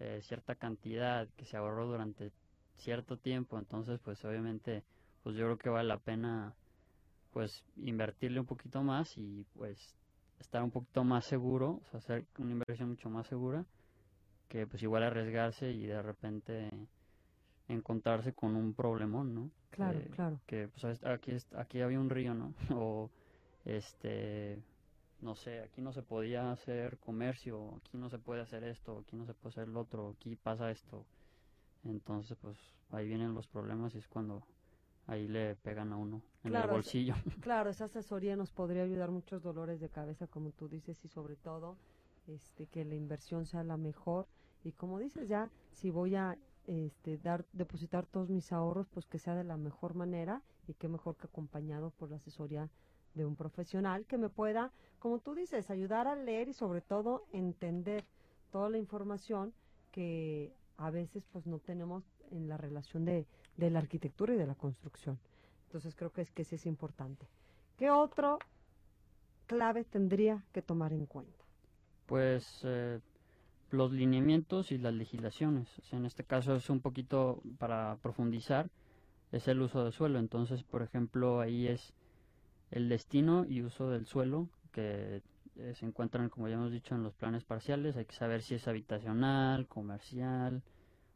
[0.00, 2.32] eh, cierta cantidad que se ahorró durante
[2.76, 4.82] cierto tiempo, entonces, pues obviamente,
[5.22, 6.54] pues yo creo que vale la pena,
[7.32, 9.94] pues, invertirle un poquito más y, pues,
[10.40, 13.64] estar un poquito más seguro, o sea, hacer una inversión mucho más segura,
[14.48, 16.70] que pues igual arriesgarse y de repente
[17.68, 19.50] encontrarse con un problemón, ¿no?
[19.70, 20.40] Claro, claro.
[20.46, 22.54] Que pues aquí, aquí había un río, ¿no?
[22.70, 23.10] o
[23.64, 24.62] este,
[25.20, 29.16] no sé, aquí no se podía hacer comercio, aquí no se puede hacer esto, aquí
[29.16, 31.04] no se puede hacer lo otro, aquí pasa esto.
[31.84, 32.58] Entonces, pues
[32.90, 34.42] ahí vienen los problemas y es cuando
[35.06, 37.14] ahí le pegan a uno en el bolsillo.
[37.40, 41.36] claro, esa asesoría nos podría ayudar muchos dolores de cabeza, como tú dices, y sobre
[41.36, 41.76] todo
[42.26, 44.26] este que la inversión sea la mejor.
[44.62, 49.18] Y como dices ya, si voy a este, dar, depositar todos mis ahorros, pues que
[49.18, 52.70] sea de la mejor manera y que mejor que acompañado por la asesoría
[53.14, 57.24] de un profesional que me pueda, como tú dices, ayudar a leer y sobre todo
[57.32, 58.04] entender
[58.50, 59.52] toda la información
[59.90, 64.46] que a veces pues no tenemos en la relación de, de la arquitectura y de
[64.46, 65.18] la construcción.
[65.66, 67.26] Entonces creo que es que ese es importante.
[67.76, 68.38] ¿Qué otro
[69.46, 71.44] clave tendría que tomar en cuenta?
[72.06, 73.00] Pues eh,
[73.70, 75.68] los lineamientos y las legislaciones.
[75.92, 78.70] en este caso es un poquito para profundizar,
[79.32, 80.18] es el uso del suelo.
[80.18, 81.92] Entonces, por ejemplo, ahí es
[82.74, 85.22] el destino y uso del suelo que
[85.74, 87.96] se encuentran, como ya hemos dicho, en los planes parciales.
[87.96, 90.60] Hay que saber si es habitacional, comercial,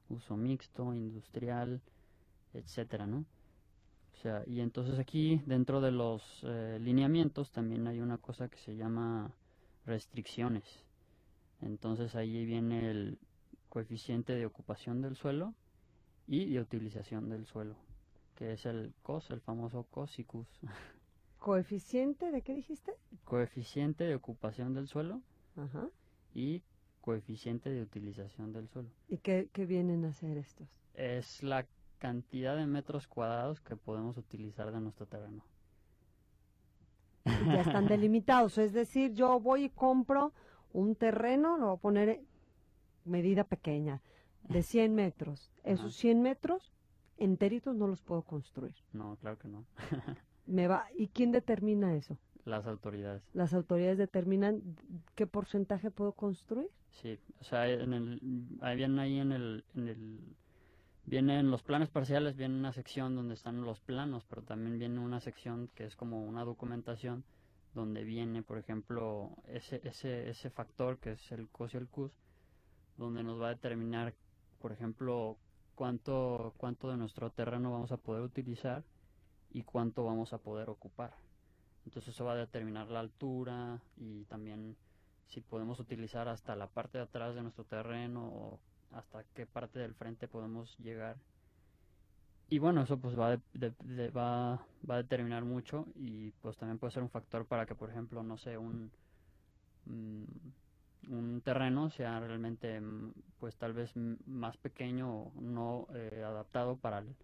[0.09, 1.83] uso mixto, industrial,
[2.55, 3.25] etcétera, ¿no?
[4.12, 8.59] O sea, y entonces aquí dentro de los eh, lineamientos también hay una cosa que
[8.59, 9.33] se llama
[9.85, 10.64] restricciones.
[11.61, 13.18] Entonces ahí viene el
[13.68, 15.55] coeficiente de ocupación del suelo
[16.29, 17.75] y de utilización del suelo,
[18.37, 20.47] que es el COS, el famoso COSICUS.
[21.38, 22.92] ¿Coeficiente de qué dijiste?
[23.24, 25.22] Coeficiente de ocupación del suelo
[26.35, 26.62] y
[27.01, 28.90] coeficiente de utilización del suelo.
[29.09, 30.68] ¿Y qué, qué vienen a hacer estos?
[30.94, 31.66] Es la
[31.98, 35.44] cantidad de metros cuadrados que podemos utilizar de nuestro terreno.
[37.24, 40.33] Ya están delimitados, es decir, yo voy y compro
[40.72, 42.20] un terreno, lo voy a poner
[43.05, 44.03] medida pequeña,
[44.42, 45.51] de 100 metros.
[45.64, 46.72] Esos 100 metros
[47.16, 48.74] enteritos no los puedo construir.
[48.92, 49.64] No, claro que no.
[50.48, 52.16] Me va, ¿Y quién determina eso?
[52.46, 53.22] Las autoridades.
[53.34, 54.62] Las autoridades determinan
[55.14, 56.70] qué porcentaje puedo construir.
[56.90, 60.20] Sí, o sea, en el, ahí viene ahí en el, en el,
[61.04, 65.20] vienen los planes parciales, viene una sección donde están los planos, pero también viene una
[65.20, 67.24] sección que es como una documentación
[67.74, 72.12] donde viene, por ejemplo, ese, ese, ese factor que es el COS y el CUS,
[72.96, 74.14] donde nos va a determinar,
[74.58, 75.37] por ejemplo,
[75.74, 78.82] cuánto, cuánto de nuestro terreno vamos a poder utilizar
[79.50, 81.14] y cuánto vamos a poder ocupar.
[81.84, 84.76] Entonces eso va a determinar la altura y también
[85.26, 88.61] si podemos utilizar hasta la parte de atrás de nuestro terreno o
[88.92, 91.16] hasta qué parte del frente podemos llegar.
[92.50, 93.38] Y bueno, eso pues va,
[94.16, 97.90] va, va, a determinar mucho y pues también puede ser un factor para que, por
[97.90, 98.90] ejemplo, no sé, un,
[99.84, 100.24] mm,
[101.11, 103.92] un terreno sea realmente mm, pues tal vez
[104.26, 107.14] más pequeño o no eh, adaptado para el,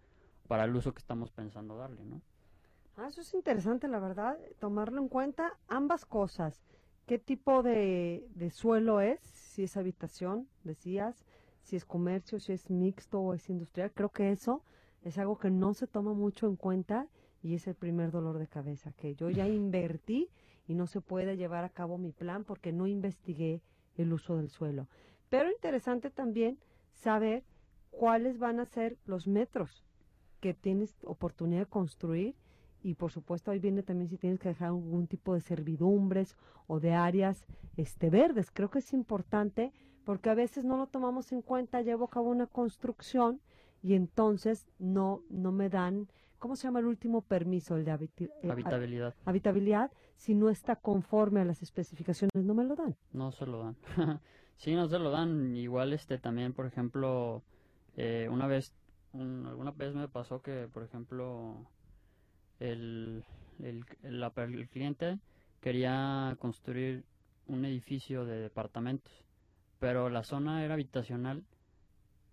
[0.47, 2.21] para el uso que estamos pensando darle, ¿no?
[2.97, 6.63] Ah, eso es interesante, la verdad, tomarlo en cuenta ambas cosas.
[7.05, 9.19] ¿Qué tipo de, suelo es?
[9.21, 11.25] Si es habitación, decías,
[11.61, 13.91] si es comercio, si es mixto o es industrial.
[13.93, 14.63] Creo que eso
[15.03, 17.07] es algo que no se toma mucho en cuenta
[17.43, 20.29] y es el primer dolor de cabeza, que yo ya invertí
[20.67, 23.61] y no se puede llevar a cabo mi plan porque no investigué
[23.97, 24.87] el uso del suelo.
[25.29, 26.57] Pero interesante también
[26.93, 27.43] saber
[27.91, 29.85] cuáles van a ser los metros
[30.45, 32.35] que tienes oportunidad de construir
[32.83, 36.79] y por supuesto ahí viene también si tienes que dejar algún tipo de servidumbres o
[36.79, 38.51] de áreas este verdes.
[38.51, 42.29] Creo que es importante porque a veces no lo tomamos en cuenta, llevo a cabo
[42.29, 43.41] una construcción
[43.81, 47.75] y entonces no no me dan ¿cómo se llama el último permiso?
[47.75, 49.15] El de eh, habitabilidad.
[49.25, 52.95] habitabilidad, si no está conforme a las especificaciones, no me lo dan.
[53.13, 53.75] No se lo dan.
[54.57, 55.55] sí, no se lo dan.
[55.55, 57.41] Igual este también, por ejemplo,
[57.97, 58.75] eh, una vez,
[59.21, 61.55] alguna vez me pasó que, por ejemplo,
[62.59, 63.23] el,
[63.59, 65.19] el, el, cliente
[65.61, 67.03] quería construir
[67.47, 69.13] un edificio de departamentos,
[69.79, 71.43] pero la zona era habitacional,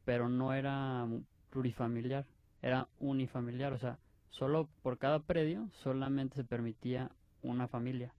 [0.05, 1.07] pero no era
[1.51, 2.27] plurifamiliar,
[2.63, 3.99] era unifamiliar, o sea,
[4.31, 7.11] solo por cada predio solamente se permitía
[7.43, 8.15] una familia.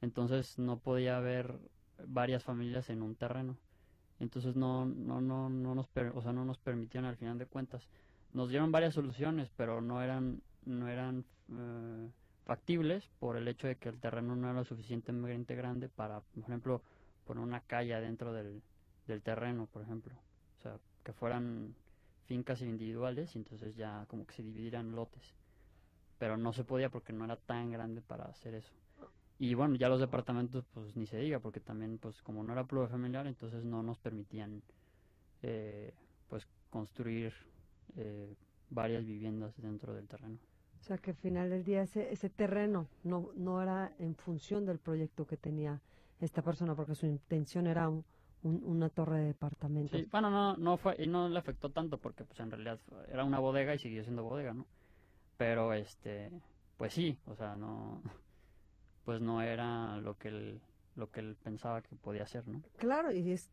[0.00, 1.58] Entonces no podía haber
[2.06, 3.56] varias familias en un terreno.
[4.20, 7.88] Entonces no no no no nos o sea, no nos permitían al final de cuentas.
[8.32, 12.10] Nos dieron varias soluciones, pero no eran no eran eh,
[12.44, 16.82] factibles por el hecho de que el terreno no era suficientemente grande para, por ejemplo,
[17.24, 18.62] poner una calle dentro del,
[19.06, 20.14] del terreno, por ejemplo.
[20.58, 21.74] O sea, que fueran
[22.26, 25.34] fincas individuales y entonces ya como que se dividieran lotes.
[26.18, 28.72] Pero no se podía porque no era tan grande para hacer eso.
[29.38, 32.64] Y bueno, ya los departamentos pues ni se diga porque también pues como no era
[32.64, 34.62] plurifamiliar entonces no nos permitían
[35.42, 35.92] eh,
[36.28, 37.32] pues construir
[37.96, 38.34] eh,
[38.70, 40.38] varias viviendas dentro del terreno.
[40.80, 44.66] O sea que al final del día ese, ese terreno no, no era en función
[44.66, 45.80] del proyecto que tenía
[46.20, 47.90] esta persona, porque su intención era
[48.42, 49.98] una torre de departamentos.
[49.98, 53.24] Sí, bueno, no, no fue, y no le afectó tanto porque pues en realidad era
[53.24, 54.66] una bodega y siguió siendo bodega, ¿no?
[55.38, 56.30] Pero este,
[56.76, 58.02] pues sí, o sea, no,
[59.04, 60.60] pues no era lo que él,
[60.96, 62.62] lo que él pensaba que podía ser, ¿no?
[62.76, 63.50] Claro, y es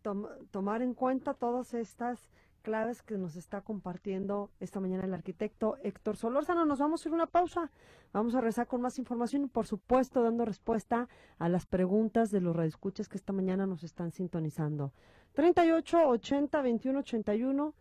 [0.52, 2.30] tomar en cuenta todas estas
[2.62, 6.66] claves que nos está compartiendo esta mañana el arquitecto Héctor Solórzano.
[6.66, 7.72] Nos vamos a ir una pausa.
[8.14, 11.08] Vamos a rezar con más información y, por supuesto, dando respuesta
[11.40, 14.94] a las preguntas de los radioescuchas que esta mañana nos están sintonizando.
[15.34, 17.74] 38 80 21 81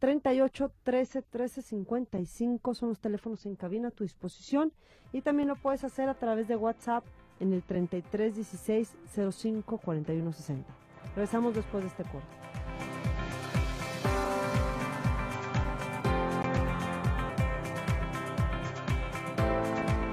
[0.00, 4.72] 38 13 13 55 son los teléfonos en cabina a tu disposición
[5.12, 7.04] y también lo puedes hacer a través de WhatsApp
[7.38, 8.96] en el 33 16
[9.30, 10.74] 05 41 60.
[11.14, 12.26] Regresamos después de este corte.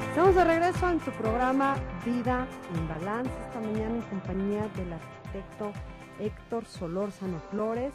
[0.10, 2.46] Estamos de regreso en tu programa Vida
[2.76, 5.72] en Balance, esta mañana en compañía del arquitecto
[6.20, 7.94] Héctor Solórzano Flores.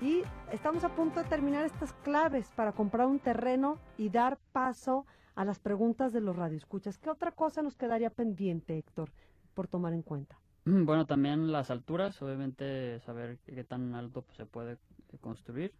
[0.00, 5.06] Y estamos a punto de terminar estas claves para comprar un terreno y dar paso
[5.34, 6.98] a las preguntas de los radioescuchas.
[6.98, 9.10] ¿Qué otra cosa nos quedaría pendiente, Héctor,
[9.54, 10.38] por tomar en cuenta?
[10.66, 14.78] Bueno, también las alturas, obviamente saber qué tan alto pues, se puede
[15.20, 15.72] construir.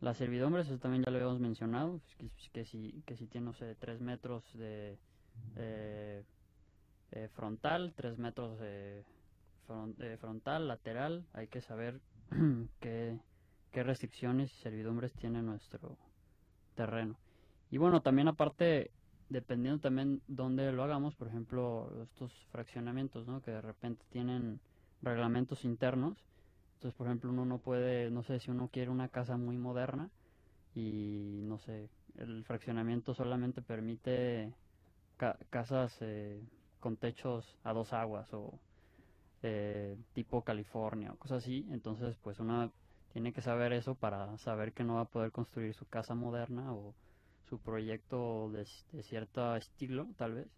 [0.00, 2.00] Las servidumbres, eso también ya lo habíamos mencionado,
[2.52, 4.96] que, si, que si tiene, no sé, tres metros de,
[5.56, 6.22] eh,
[7.12, 9.04] eh, frontal, 3 metros de
[10.18, 11.26] frontal, lateral.
[11.32, 12.00] Hay que saber
[12.80, 13.18] qué,
[13.70, 15.98] qué restricciones y servidumbres tiene nuestro
[16.74, 17.18] terreno.
[17.70, 18.92] Y bueno, también aparte,
[19.28, 23.42] dependiendo también dónde lo hagamos, por ejemplo, estos fraccionamientos, ¿no?
[23.42, 24.60] Que de repente tienen
[25.02, 26.24] reglamentos internos,
[26.74, 30.10] Entonces, por ejemplo, uno no puede, no sé, si uno quiere una casa muy moderna
[30.74, 34.54] y, no sé, el fraccionamiento solamente permite
[35.50, 36.42] casas eh,
[36.80, 38.60] con techos a dos aguas o
[39.42, 41.66] eh, tipo California o cosas así.
[41.70, 42.72] Entonces, pues uno
[43.12, 46.72] tiene que saber eso para saber que no va a poder construir su casa moderna
[46.72, 46.94] o
[47.48, 50.48] su proyecto de, de cierto estilo, tal vez,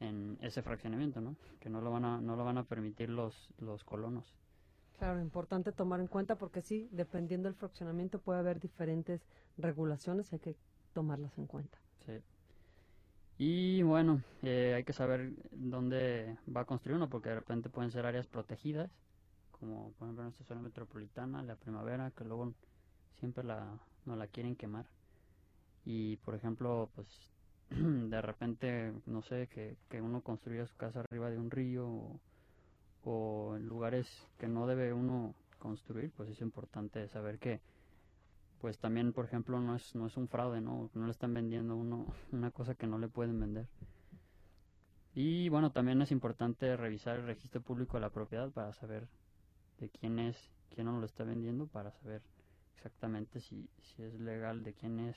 [0.00, 1.36] en ese fraccionamiento, ¿no?
[1.60, 4.36] Que no lo van a, no lo van a permitir los, los colonos.
[4.98, 9.26] Claro, importante tomar en cuenta porque sí, dependiendo del fraccionamiento puede haber diferentes
[9.58, 10.56] regulaciones, hay que
[10.92, 11.78] tomarlas en cuenta.
[12.06, 12.22] Sí.
[13.38, 17.90] Y bueno, eh, hay que saber dónde va a construir uno, porque de repente pueden
[17.90, 18.90] ser áreas protegidas,
[19.60, 22.54] como por ejemplo en esta zona metropolitana, la primavera, que luego
[23.18, 24.86] siempre la, no la quieren quemar.
[25.84, 27.06] Y por ejemplo, pues
[27.70, 32.20] de repente, no sé, que, que uno construya su casa arriba de un río o,
[33.04, 37.60] o en lugares que no debe uno construir, pues es importante saber que
[38.60, 40.90] pues también, por ejemplo, no es, no es un fraude, ¿no?
[40.94, 43.68] No le están vendiendo uno una cosa que no le pueden vender.
[45.14, 49.08] Y bueno, también es importante revisar el registro público de la propiedad para saber
[49.78, 52.22] de quién es, quién no lo está vendiendo, para saber
[52.74, 55.16] exactamente si, si es legal, de quién es.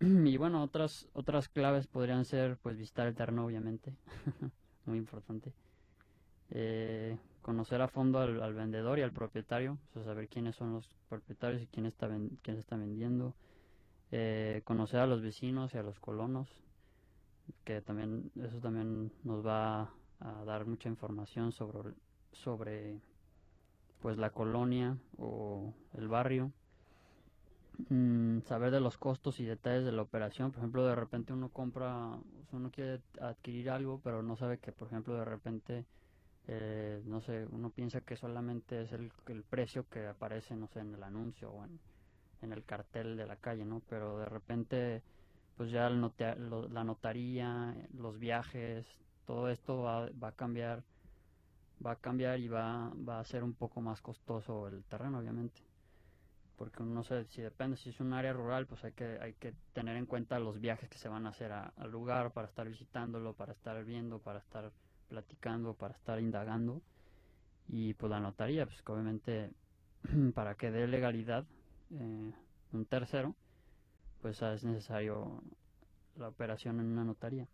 [0.00, 3.94] y bueno, otras, otras claves podrían ser, pues, visitar el terreno, obviamente.
[4.86, 5.52] Muy importante.
[6.50, 11.62] Eh, conocer a fondo al, vendedor y al propietario, o saber quiénes son los propietarios
[11.62, 12.08] y quién está,
[12.42, 13.34] quién está vendiendo,
[14.10, 16.48] eh, conocer a los vecinos y a los colonos,
[17.64, 21.94] que también eso también nos va a dar mucha información sobre,
[22.32, 23.00] sobre
[24.02, 26.52] pues la colonia o el barrio.
[27.88, 30.50] Mm, saber de los costos y detalles de la operación.
[30.52, 32.18] Por ejemplo, de repente uno compra,
[32.52, 35.86] uno quiere adquirir algo, pero no sabe que, por ejemplo, de repente
[36.48, 40.80] eh, no sé, uno piensa que solamente es el, el, precio que aparece, no sé,
[40.80, 41.78] en el anuncio o en,
[42.42, 43.80] en el cartel de la calle, ¿no?
[43.88, 45.02] Pero de repente,
[45.56, 48.86] pues ya la notaría, los viajes,
[49.24, 50.82] todo esto va, va, a cambiar,
[51.84, 55.60] va a cambiar y va, va a ser un poco más costoso el terreno, obviamente.
[56.56, 59.54] Porque no sé, si depende, si es un área rural, pues hay que, hay que
[59.72, 63.34] tener en cuenta los viajes que se van a hacer al lugar para estar visitándolo,
[63.34, 64.70] para estar viendo, para estar
[65.08, 66.82] platicando, para estar indagando.
[67.68, 69.50] Y pues la notaría, pues obviamente
[70.34, 71.44] para que dé legalidad
[71.90, 72.32] eh,
[72.72, 73.34] un tercero,
[74.20, 75.42] pues es necesario
[76.16, 77.48] la operación en una notaría.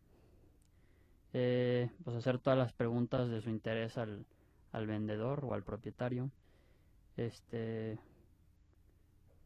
[1.34, 4.24] Eh, pues hacer todas las preguntas de su interés al,
[4.72, 6.30] al vendedor o al propietario.
[7.16, 7.98] Este,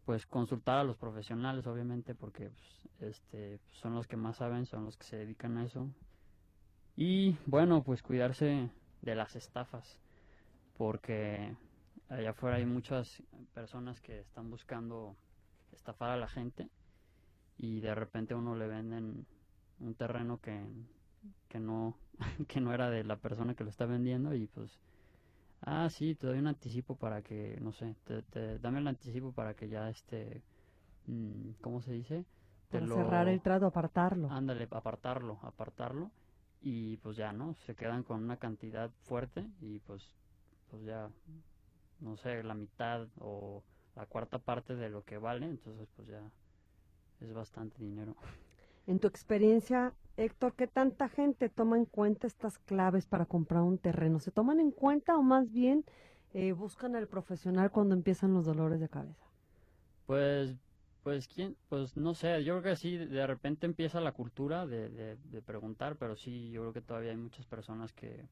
[0.04, 2.50] pues consultar a los profesionales obviamente porque
[2.98, 5.88] pues, este son los que más saben son los que se dedican a eso
[6.96, 8.70] y bueno, pues cuidarse
[9.00, 9.98] de las estafas,
[10.76, 11.56] porque
[12.08, 13.22] allá afuera hay muchas
[13.54, 15.16] personas que están buscando
[15.72, 16.68] estafar a la gente
[17.56, 19.26] y de repente uno le venden
[19.80, 20.62] un terreno que,
[21.48, 21.96] que no
[22.48, 24.78] que no era de la persona que lo está vendiendo y pues
[25.62, 29.54] ah sí te doy un anticipo para que no sé te, dame el anticipo para
[29.54, 30.42] que ya este
[31.06, 32.24] mm, cómo se dice
[32.70, 36.10] para cerrar el trato apartarlo ándale apartarlo apartarlo
[36.62, 37.54] y pues ya, ¿no?
[37.66, 40.14] Se quedan con una cantidad fuerte y pues,
[40.70, 41.10] pues ya,
[42.00, 43.62] no sé, la mitad o
[43.96, 46.22] la cuarta parte de lo que vale, entonces pues ya
[47.20, 48.16] es bastante dinero.
[48.86, 53.78] En tu experiencia, Héctor, ¿qué tanta gente toma en cuenta estas claves para comprar un
[53.78, 54.18] terreno?
[54.18, 55.84] ¿Se toman en cuenta o más bien
[56.34, 59.24] eh, buscan al profesional cuando empiezan los dolores de cabeza?
[60.06, 60.56] Pues
[61.02, 64.88] pues quién, pues no sé, yo creo que sí, de repente empieza la cultura de,
[65.16, 68.28] de, preguntar, pero sí, yo creo que todavía hay muchas personas que,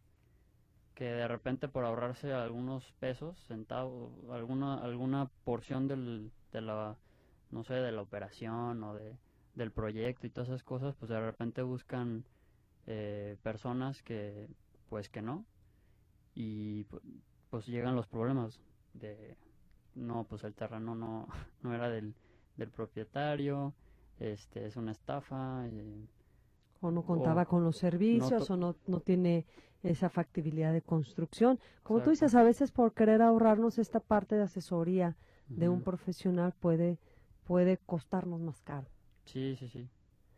[0.94, 6.96] que de repente por ahorrarse algunos pesos, centavos, alguna, alguna porción del, de la,
[7.50, 9.16] no sé, de la operación o de,
[9.54, 12.24] del proyecto y todas esas cosas, pues de repente buscan
[12.86, 14.48] eh, personas que,
[14.88, 15.44] pues que no,
[16.34, 16.84] y
[17.50, 18.60] pues llegan los problemas
[18.94, 19.36] de,
[19.94, 21.28] no, pues el terreno no,
[21.62, 22.14] no era del
[22.60, 23.74] del propietario,
[24.18, 25.66] este es una estafa.
[25.66, 26.06] Eh,
[26.80, 29.46] o no contaba con los servicios o no, no tiene
[29.82, 31.58] esa factibilidad de construcción.
[31.82, 35.16] Como tú dices, a veces por querer ahorrarnos esta parte de asesoría
[35.48, 36.98] de un profesional puede,
[37.44, 38.86] puede costarnos más caro.
[39.32, 39.88] Sí, sí, sí.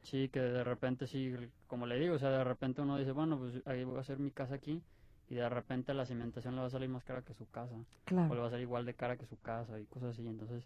[0.02, 1.32] Sí, que de repente sí,
[1.66, 4.18] como le digo, o sea, de repente uno dice, bueno, pues ahí voy a hacer
[4.18, 4.82] mi casa aquí
[5.28, 7.76] y de repente la cimentación le va a salir más cara que su casa.
[8.04, 8.30] Claro.
[8.30, 10.26] O le va a salir igual de cara que su casa y cosas así.
[10.26, 10.64] Entonces,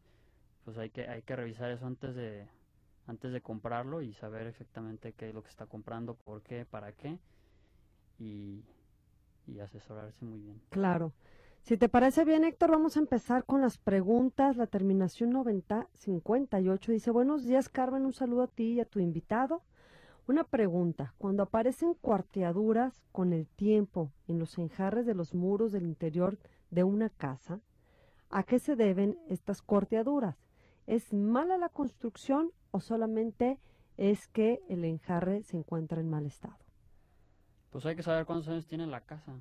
[0.65, 2.49] pues hay que, hay que revisar eso antes de,
[3.07, 6.93] antes de comprarlo y saber exactamente qué es lo que está comprando, por qué, para
[6.93, 7.19] qué
[8.19, 8.63] y,
[9.47, 10.61] y asesorarse muy bien.
[10.71, 11.13] Claro.
[11.67, 14.57] Si te parece bien, Héctor, vamos a empezar con las preguntas.
[14.57, 19.65] La terminación 9058 dice, buenos días, Carmen, un saludo a ti y a tu invitado.
[20.29, 25.87] Una pregunta, cuando aparecen cuarteaduras con el tiempo en los enjarres de los muros del
[25.87, 26.39] interior
[26.71, 27.59] de una casa,
[28.31, 30.37] ¿a qué se deben estas cuarteaduras?
[30.87, 33.59] ¿Es mala la construcción o solamente
[33.97, 36.59] es que el enjarre se encuentra en mal estado?
[37.71, 39.35] Pues hay que saber cuántos años tiene la casa.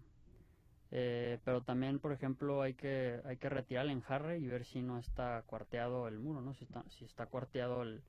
[0.98, 4.82] Eh, pero también, por ejemplo, hay que, hay que retirar el enjarre y ver si
[4.82, 6.54] no está cuarteado el muro, ¿no?
[6.54, 8.02] Si está, si está cuarteado el,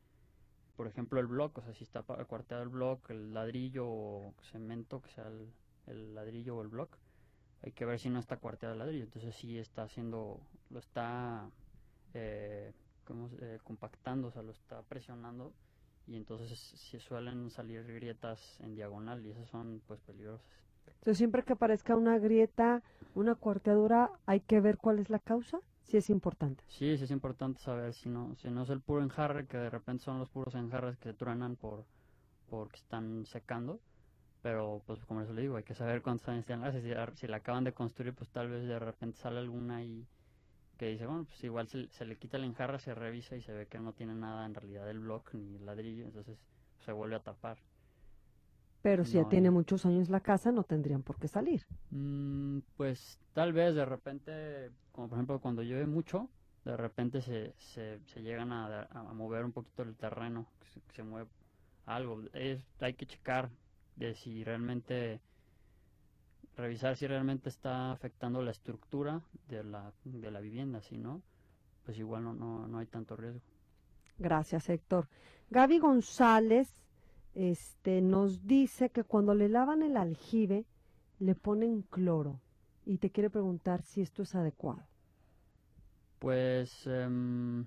[0.76, 5.02] por ejemplo, el bloque, o sea, si está cuarteado el bloque, el ladrillo o cemento,
[5.02, 5.26] que sea
[5.88, 6.96] el, ladrillo o el bloque,
[7.62, 9.02] hay que ver si no está cuarteado el ladrillo.
[9.02, 11.50] Entonces sí está haciendo, lo está
[12.14, 12.72] eh,
[13.40, 15.52] eh, compactando, o sea, lo está presionando
[16.06, 20.65] y entonces si suelen salir grietas en diagonal y esas son pues peligrosas.
[20.94, 22.82] Entonces, siempre que aparezca una grieta,
[23.14, 25.60] una cuarteadura, hay que ver cuál es la causa.
[25.82, 26.64] Sí es importante.
[26.66, 29.70] Sí, sí es importante saber si no, si no es el puro enjarre, que de
[29.70, 31.84] repente son los puros enjarres que truenan por
[32.50, 33.80] porque están secando.
[34.42, 36.72] Pero, pues, como les digo, hay que saber cuántos años tienen.
[36.72, 40.06] Si, si la acaban de construir, pues tal vez de repente sale alguna y
[40.76, 43.52] que dice, bueno, pues igual se, se, le quita el enjarre, se revisa y se
[43.52, 46.38] ve que no tiene nada en realidad el bloque ni el ladrillo, entonces
[46.84, 47.58] se vuelve a tapar.
[48.86, 51.66] Pero si ya tiene muchos años la casa, no tendrían por qué salir.
[51.90, 56.30] Mm, pues tal vez de repente, como por ejemplo cuando llueve mucho,
[56.64, 60.46] de repente se, se, llegan a, mover un poquito el terreno,
[60.94, 61.28] se, mueve
[61.84, 62.22] algo.
[62.32, 63.50] Es, hay que checar
[63.96, 65.20] de si realmente,
[66.56, 71.22] revisar si realmente está afectando la estructura de la, de la vivienda, si no,
[71.84, 73.42] pues igual no, no, no hay tanto riesgo.
[74.16, 75.08] Gracias, Héctor.
[75.50, 76.85] Gaby González
[77.36, 80.64] este, nos dice que cuando le lavan el aljibe
[81.18, 82.40] le ponen cloro
[82.86, 84.82] y te quiere preguntar si esto es adecuado.
[86.18, 87.66] Pues, em,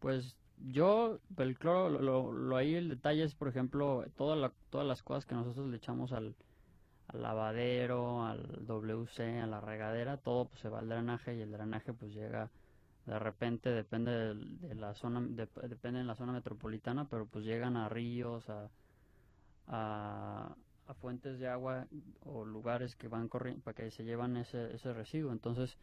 [0.00, 4.86] pues yo, el cloro, lo, lo, ahí el detalle es, por ejemplo, toda la, todas
[4.86, 6.34] las cosas que nosotros le echamos al,
[7.12, 11.92] lavadero, al WC, a la regadera, todo pues, se va al drenaje y el drenaje
[11.92, 12.50] pues llega
[13.04, 17.90] de repente, depende de, la zona, depende de la zona metropolitana, pero pues llegan a
[17.90, 18.70] ríos, a,
[19.68, 20.54] a,
[21.00, 21.86] fuentes de agua
[22.20, 25.32] o lugares que van corriendo para que se llevan ese, ese residuo.
[25.32, 25.78] Entonces,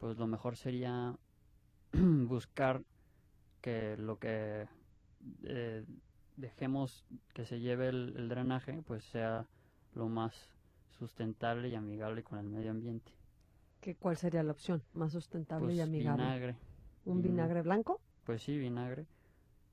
[0.00, 1.14] pues lo mejor sería
[1.92, 2.82] buscar
[3.60, 4.66] que lo que
[5.44, 5.84] eh,
[6.36, 9.46] dejemos que se lleve el, drenaje, pues sea
[9.94, 10.50] lo más
[10.98, 13.12] sustentable y amigable con el medio ambiente.
[13.80, 16.22] ¿Qué, ¿Cuál sería la opción más sustentable y pues amigable?
[16.22, 16.56] Vinagre.
[17.04, 18.00] ¿Un vinagre blanco?
[18.24, 19.06] Pues sí, vinagre.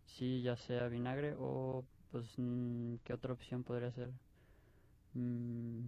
[0.06, 4.10] Sí, ya sea vinagre o pues, mm, ¿qué otra opción podría ser?
[5.14, 5.86] Mm,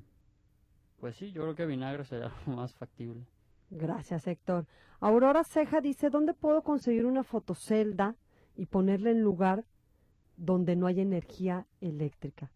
[1.00, 3.26] pues sí, yo creo que vinagre sería lo más factible.
[3.70, 4.68] Gracias, Héctor.
[5.00, 8.16] Aurora Ceja dice, ¿dónde puedo conseguir una fotocelda
[8.56, 9.66] y ponerla en lugar
[10.36, 12.52] donde no hay energía eléctrica?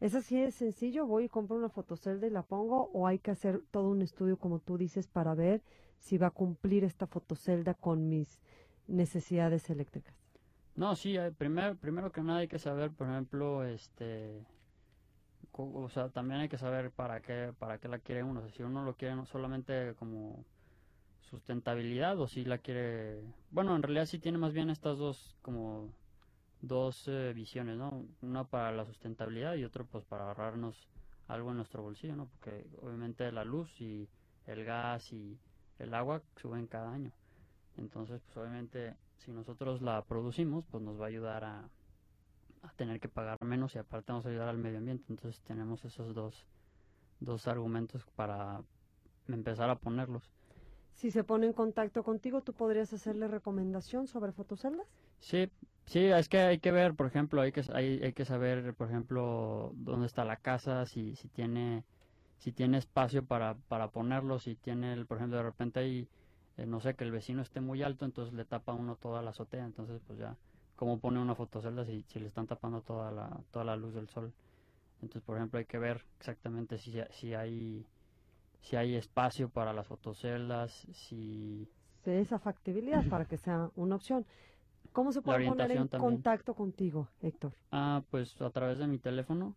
[0.00, 1.06] ¿Es así de sencillo?
[1.06, 4.36] ¿Voy y compro una fotocelda y la pongo o hay que hacer todo un estudio,
[4.36, 5.62] como tú dices, para ver
[5.98, 8.38] si va a cumplir esta fotocelda con mis
[8.86, 10.27] necesidades eléctricas?
[10.78, 14.46] No, sí, primero, primero que nada hay que saber, por ejemplo, este,
[15.50, 18.48] o sea, también hay que saber para qué, para qué la quiere uno.
[18.50, 20.44] si uno lo quiere solamente como
[21.20, 25.92] sustentabilidad o si la quiere, bueno, en realidad sí tiene más bien estas dos como
[26.60, 28.04] dos eh, visiones, ¿no?
[28.22, 30.88] Una para la sustentabilidad y otro pues para ahorrarnos
[31.26, 32.26] algo en nuestro bolsillo, ¿no?
[32.26, 34.08] Porque obviamente la luz y
[34.46, 35.40] el gas y
[35.80, 37.10] el agua suben cada año.
[37.76, 41.68] Entonces, pues obviamente si nosotros la producimos, pues nos va a ayudar a,
[42.76, 45.06] tener que pagar menos y aparte vamos a ayudar al medio ambiente.
[45.08, 46.46] Entonces tenemos esos dos,
[47.20, 48.62] dos argumentos para
[49.26, 50.30] empezar a ponerlos.
[50.92, 54.86] Si se pone en contacto contigo, ¿tú podrías hacerle recomendación sobre fotoceldas?
[55.20, 55.50] Sí,
[55.86, 58.88] sí, es que hay que ver, por ejemplo, hay que, hay, hay que saber, por
[58.88, 61.84] ejemplo, dónde está la casa, si, si tiene
[62.38, 66.08] si tiene espacio para, para ponerlo, si tiene, por ejemplo, de repente hay
[66.58, 69.30] eh, no sé, que el vecino esté muy alto, entonces le tapa uno toda la
[69.30, 70.36] azotea, entonces pues ya,
[70.76, 74.08] ¿cómo pone una fotocelda si, si le están tapando toda la, toda la luz del
[74.08, 74.32] sol?
[75.00, 77.86] Entonces, por ejemplo, hay que ver exactamente si, si hay
[78.60, 81.68] si hay espacio para las fotoceldas, si...
[82.04, 84.26] esa factibilidad para que sea una opción.
[84.92, 87.52] ¿Cómo se puede poner en contacto contigo, Héctor?
[87.70, 89.54] Ah, pues a través de mi teléfono,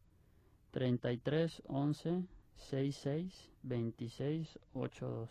[0.71, 2.23] 33 11
[2.55, 5.29] 66 26 82.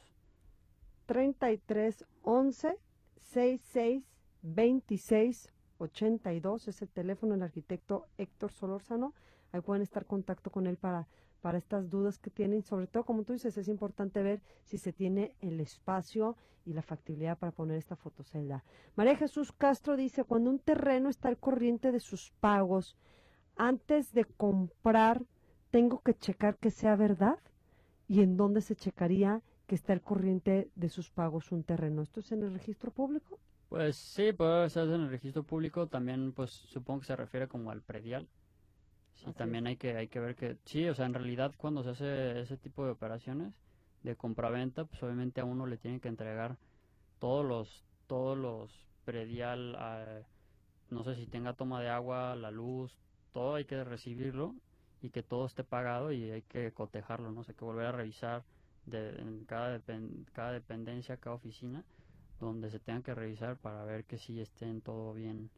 [1.10, 2.78] 33 11
[3.16, 4.04] 66
[4.42, 9.12] 26 82 es el teléfono del arquitecto Héctor Solórzano.
[9.50, 11.08] Ahí pueden estar en contacto con él para
[11.40, 12.62] para estas dudas que tienen.
[12.62, 16.82] Sobre todo, como tú dices, es importante ver si se tiene el espacio y la
[16.82, 18.62] factibilidad para poner esta fotocelda.
[18.94, 22.96] María Jesús Castro dice, cuando un terreno está al corriente de sus pagos,
[23.56, 25.24] antes de comprar,
[25.72, 27.40] tengo que checar que sea verdad
[28.06, 32.02] y en dónde se checaría que está al corriente de sus pagos un terreno.
[32.02, 33.38] ¿Esto es en el registro público?
[33.68, 35.86] Pues sí, puede ser en el registro público.
[35.86, 38.26] También, pues supongo que se refiere como al predial.
[39.14, 41.90] Sí, también hay que, hay que ver que, sí, o sea, en realidad cuando se
[41.90, 43.54] hace ese tipo de operaciones
[44.02, 46.56] de compraventa, pues obviamente a uno le tienen que entregar
[47.20, 48.72] todos los, todos los
[49.04, 50.22] predial, ah,
[50.90, 52.98] no sé si tenga toma de agua, la luz,
[53.32, 54.56] todo hay que recibirlo
[55.00, 58.42] y que todo esté pagado y hay que cotejarlo, no sé, que volver a revisar
[58.86, 59.80] de, en cada,
[60.32, 61.84] cada dependencia, cada oficina,
[62.40, 65.50] donde se tenga que revisar para ver que sí estén todo bien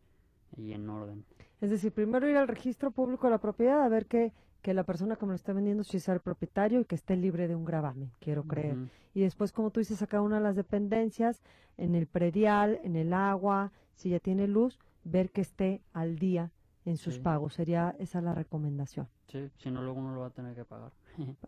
[0.56, 1.24] y en orden.
[1.60, 4.84] Es decir, primero ir al registro público de la propiedad a ver que, que la
[4.84, 7.56] persona que me lo está vendiendo sí sea el propietario y que esté libre de
[7.56, 8.76] un gravamen, quiero creer.
[9.14, 11.40] Y después, como tú dices, acá una de las dependencias,
[11.76, 16.50] en el predial, en el agua, si ya tiene luz, ver que esté al día
[16.84, 17.54] en sus pagos.
[17.54, 19.08] Sería esa la recomendación.
[19.28, 20.92] Sí, si no, luego uno lo va a tener que pagar.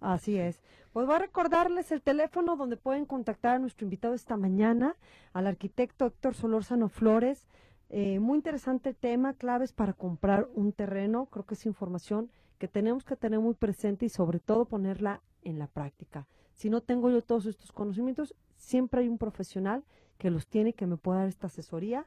[0.01, 0.61] Así es.
[0.93, 4.97] Pues voy a recordarles el teléfono donde pueden contactar a nuestro invitado esta mañana,
[5.33, 7.49] al arquitecto Héctor Solórzano Flores.
[7.91, 11.27] Eh, muy interesante el tema, claves para comprar un terreno.
[11.27, 15.59] Creo que es información que tenemos que tener muy presente y sobre todo ponerla en
[15.59, 16.27] la práctica.
[16.55, 19.85] Si no tengo yo todos estos conocimientos, siempre hay un profesional
[20.19, 22.07] que los tiene que me pueda dar esta asesoría.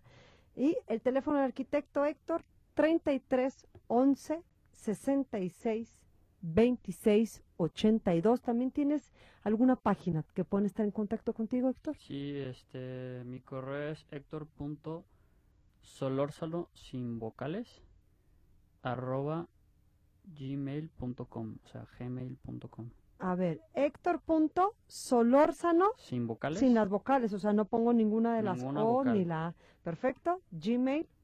[0.56, 2.44] Y el teléfono del arquitecto Héctor,
[2.74, 5.98] 33 11 66
[6.42, 8.42] 26 82.
[8.42, 9.12] ¿También tienes
[9.44, 11.96] alguna página que pueden estar en contacto contigo, Héctor?
[11.98, 17.84] Sí, este, mi correo es héctor.solórzalo sin vocales
[18.84, 19.48] arroba
[20.38, 22.90] gmail.com, o sea, gmail.com.
[23.20, 26.60] A ver, Héctor.solórzano sin vocales.
[26.60, 30.40] Sin las vocales, o sea, no pongo ninguna de las O ni la Perfecto,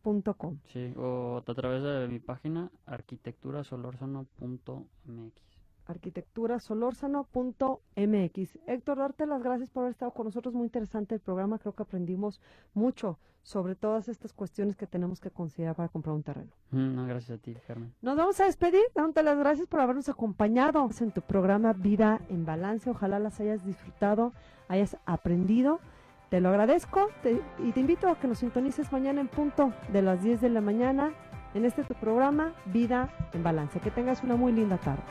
[0.03, 0.57] gmail.com.
[0.65, 5.53] Sí, o a través de mi página arquitecturasolorzano.mx
[5.85, 8.59] arquitecturasolorzano.mx.
[8.67, 10.53] Héctor, darte las gracias por haber estado con nosotros.
[10.53, 11.59] Muy interesante el programa.
[11.59, 12.39] Creo que aprendimos
[12.73, 16.53] mucho sobre todas estas cuestiones que tenemos que considerar para comprar un terreno.
[16.71, 17.93] Mm, gracias a ti, Carmen.
[18.01, 18.83] Nos vamos a despedir.
[18.95, 22.89] Dándote las gracias por habernos acompañado en tu programa Vida en Balance.
[22.89, 24.31] Ojalá las hayas disfrutado,
[24.69, 25.81] hayas aprendido.
[26.33, 27.11] Te lo agradezco
[27.59, 30.61] y te invito a que nos sintonices mañana en punto de las 10 de la
[30.61, 31.13] mañana
[31.53, 33.79] en este tu programa Vida en Balance.
[33.79, 35.03] Que tengas una muy linda tarde.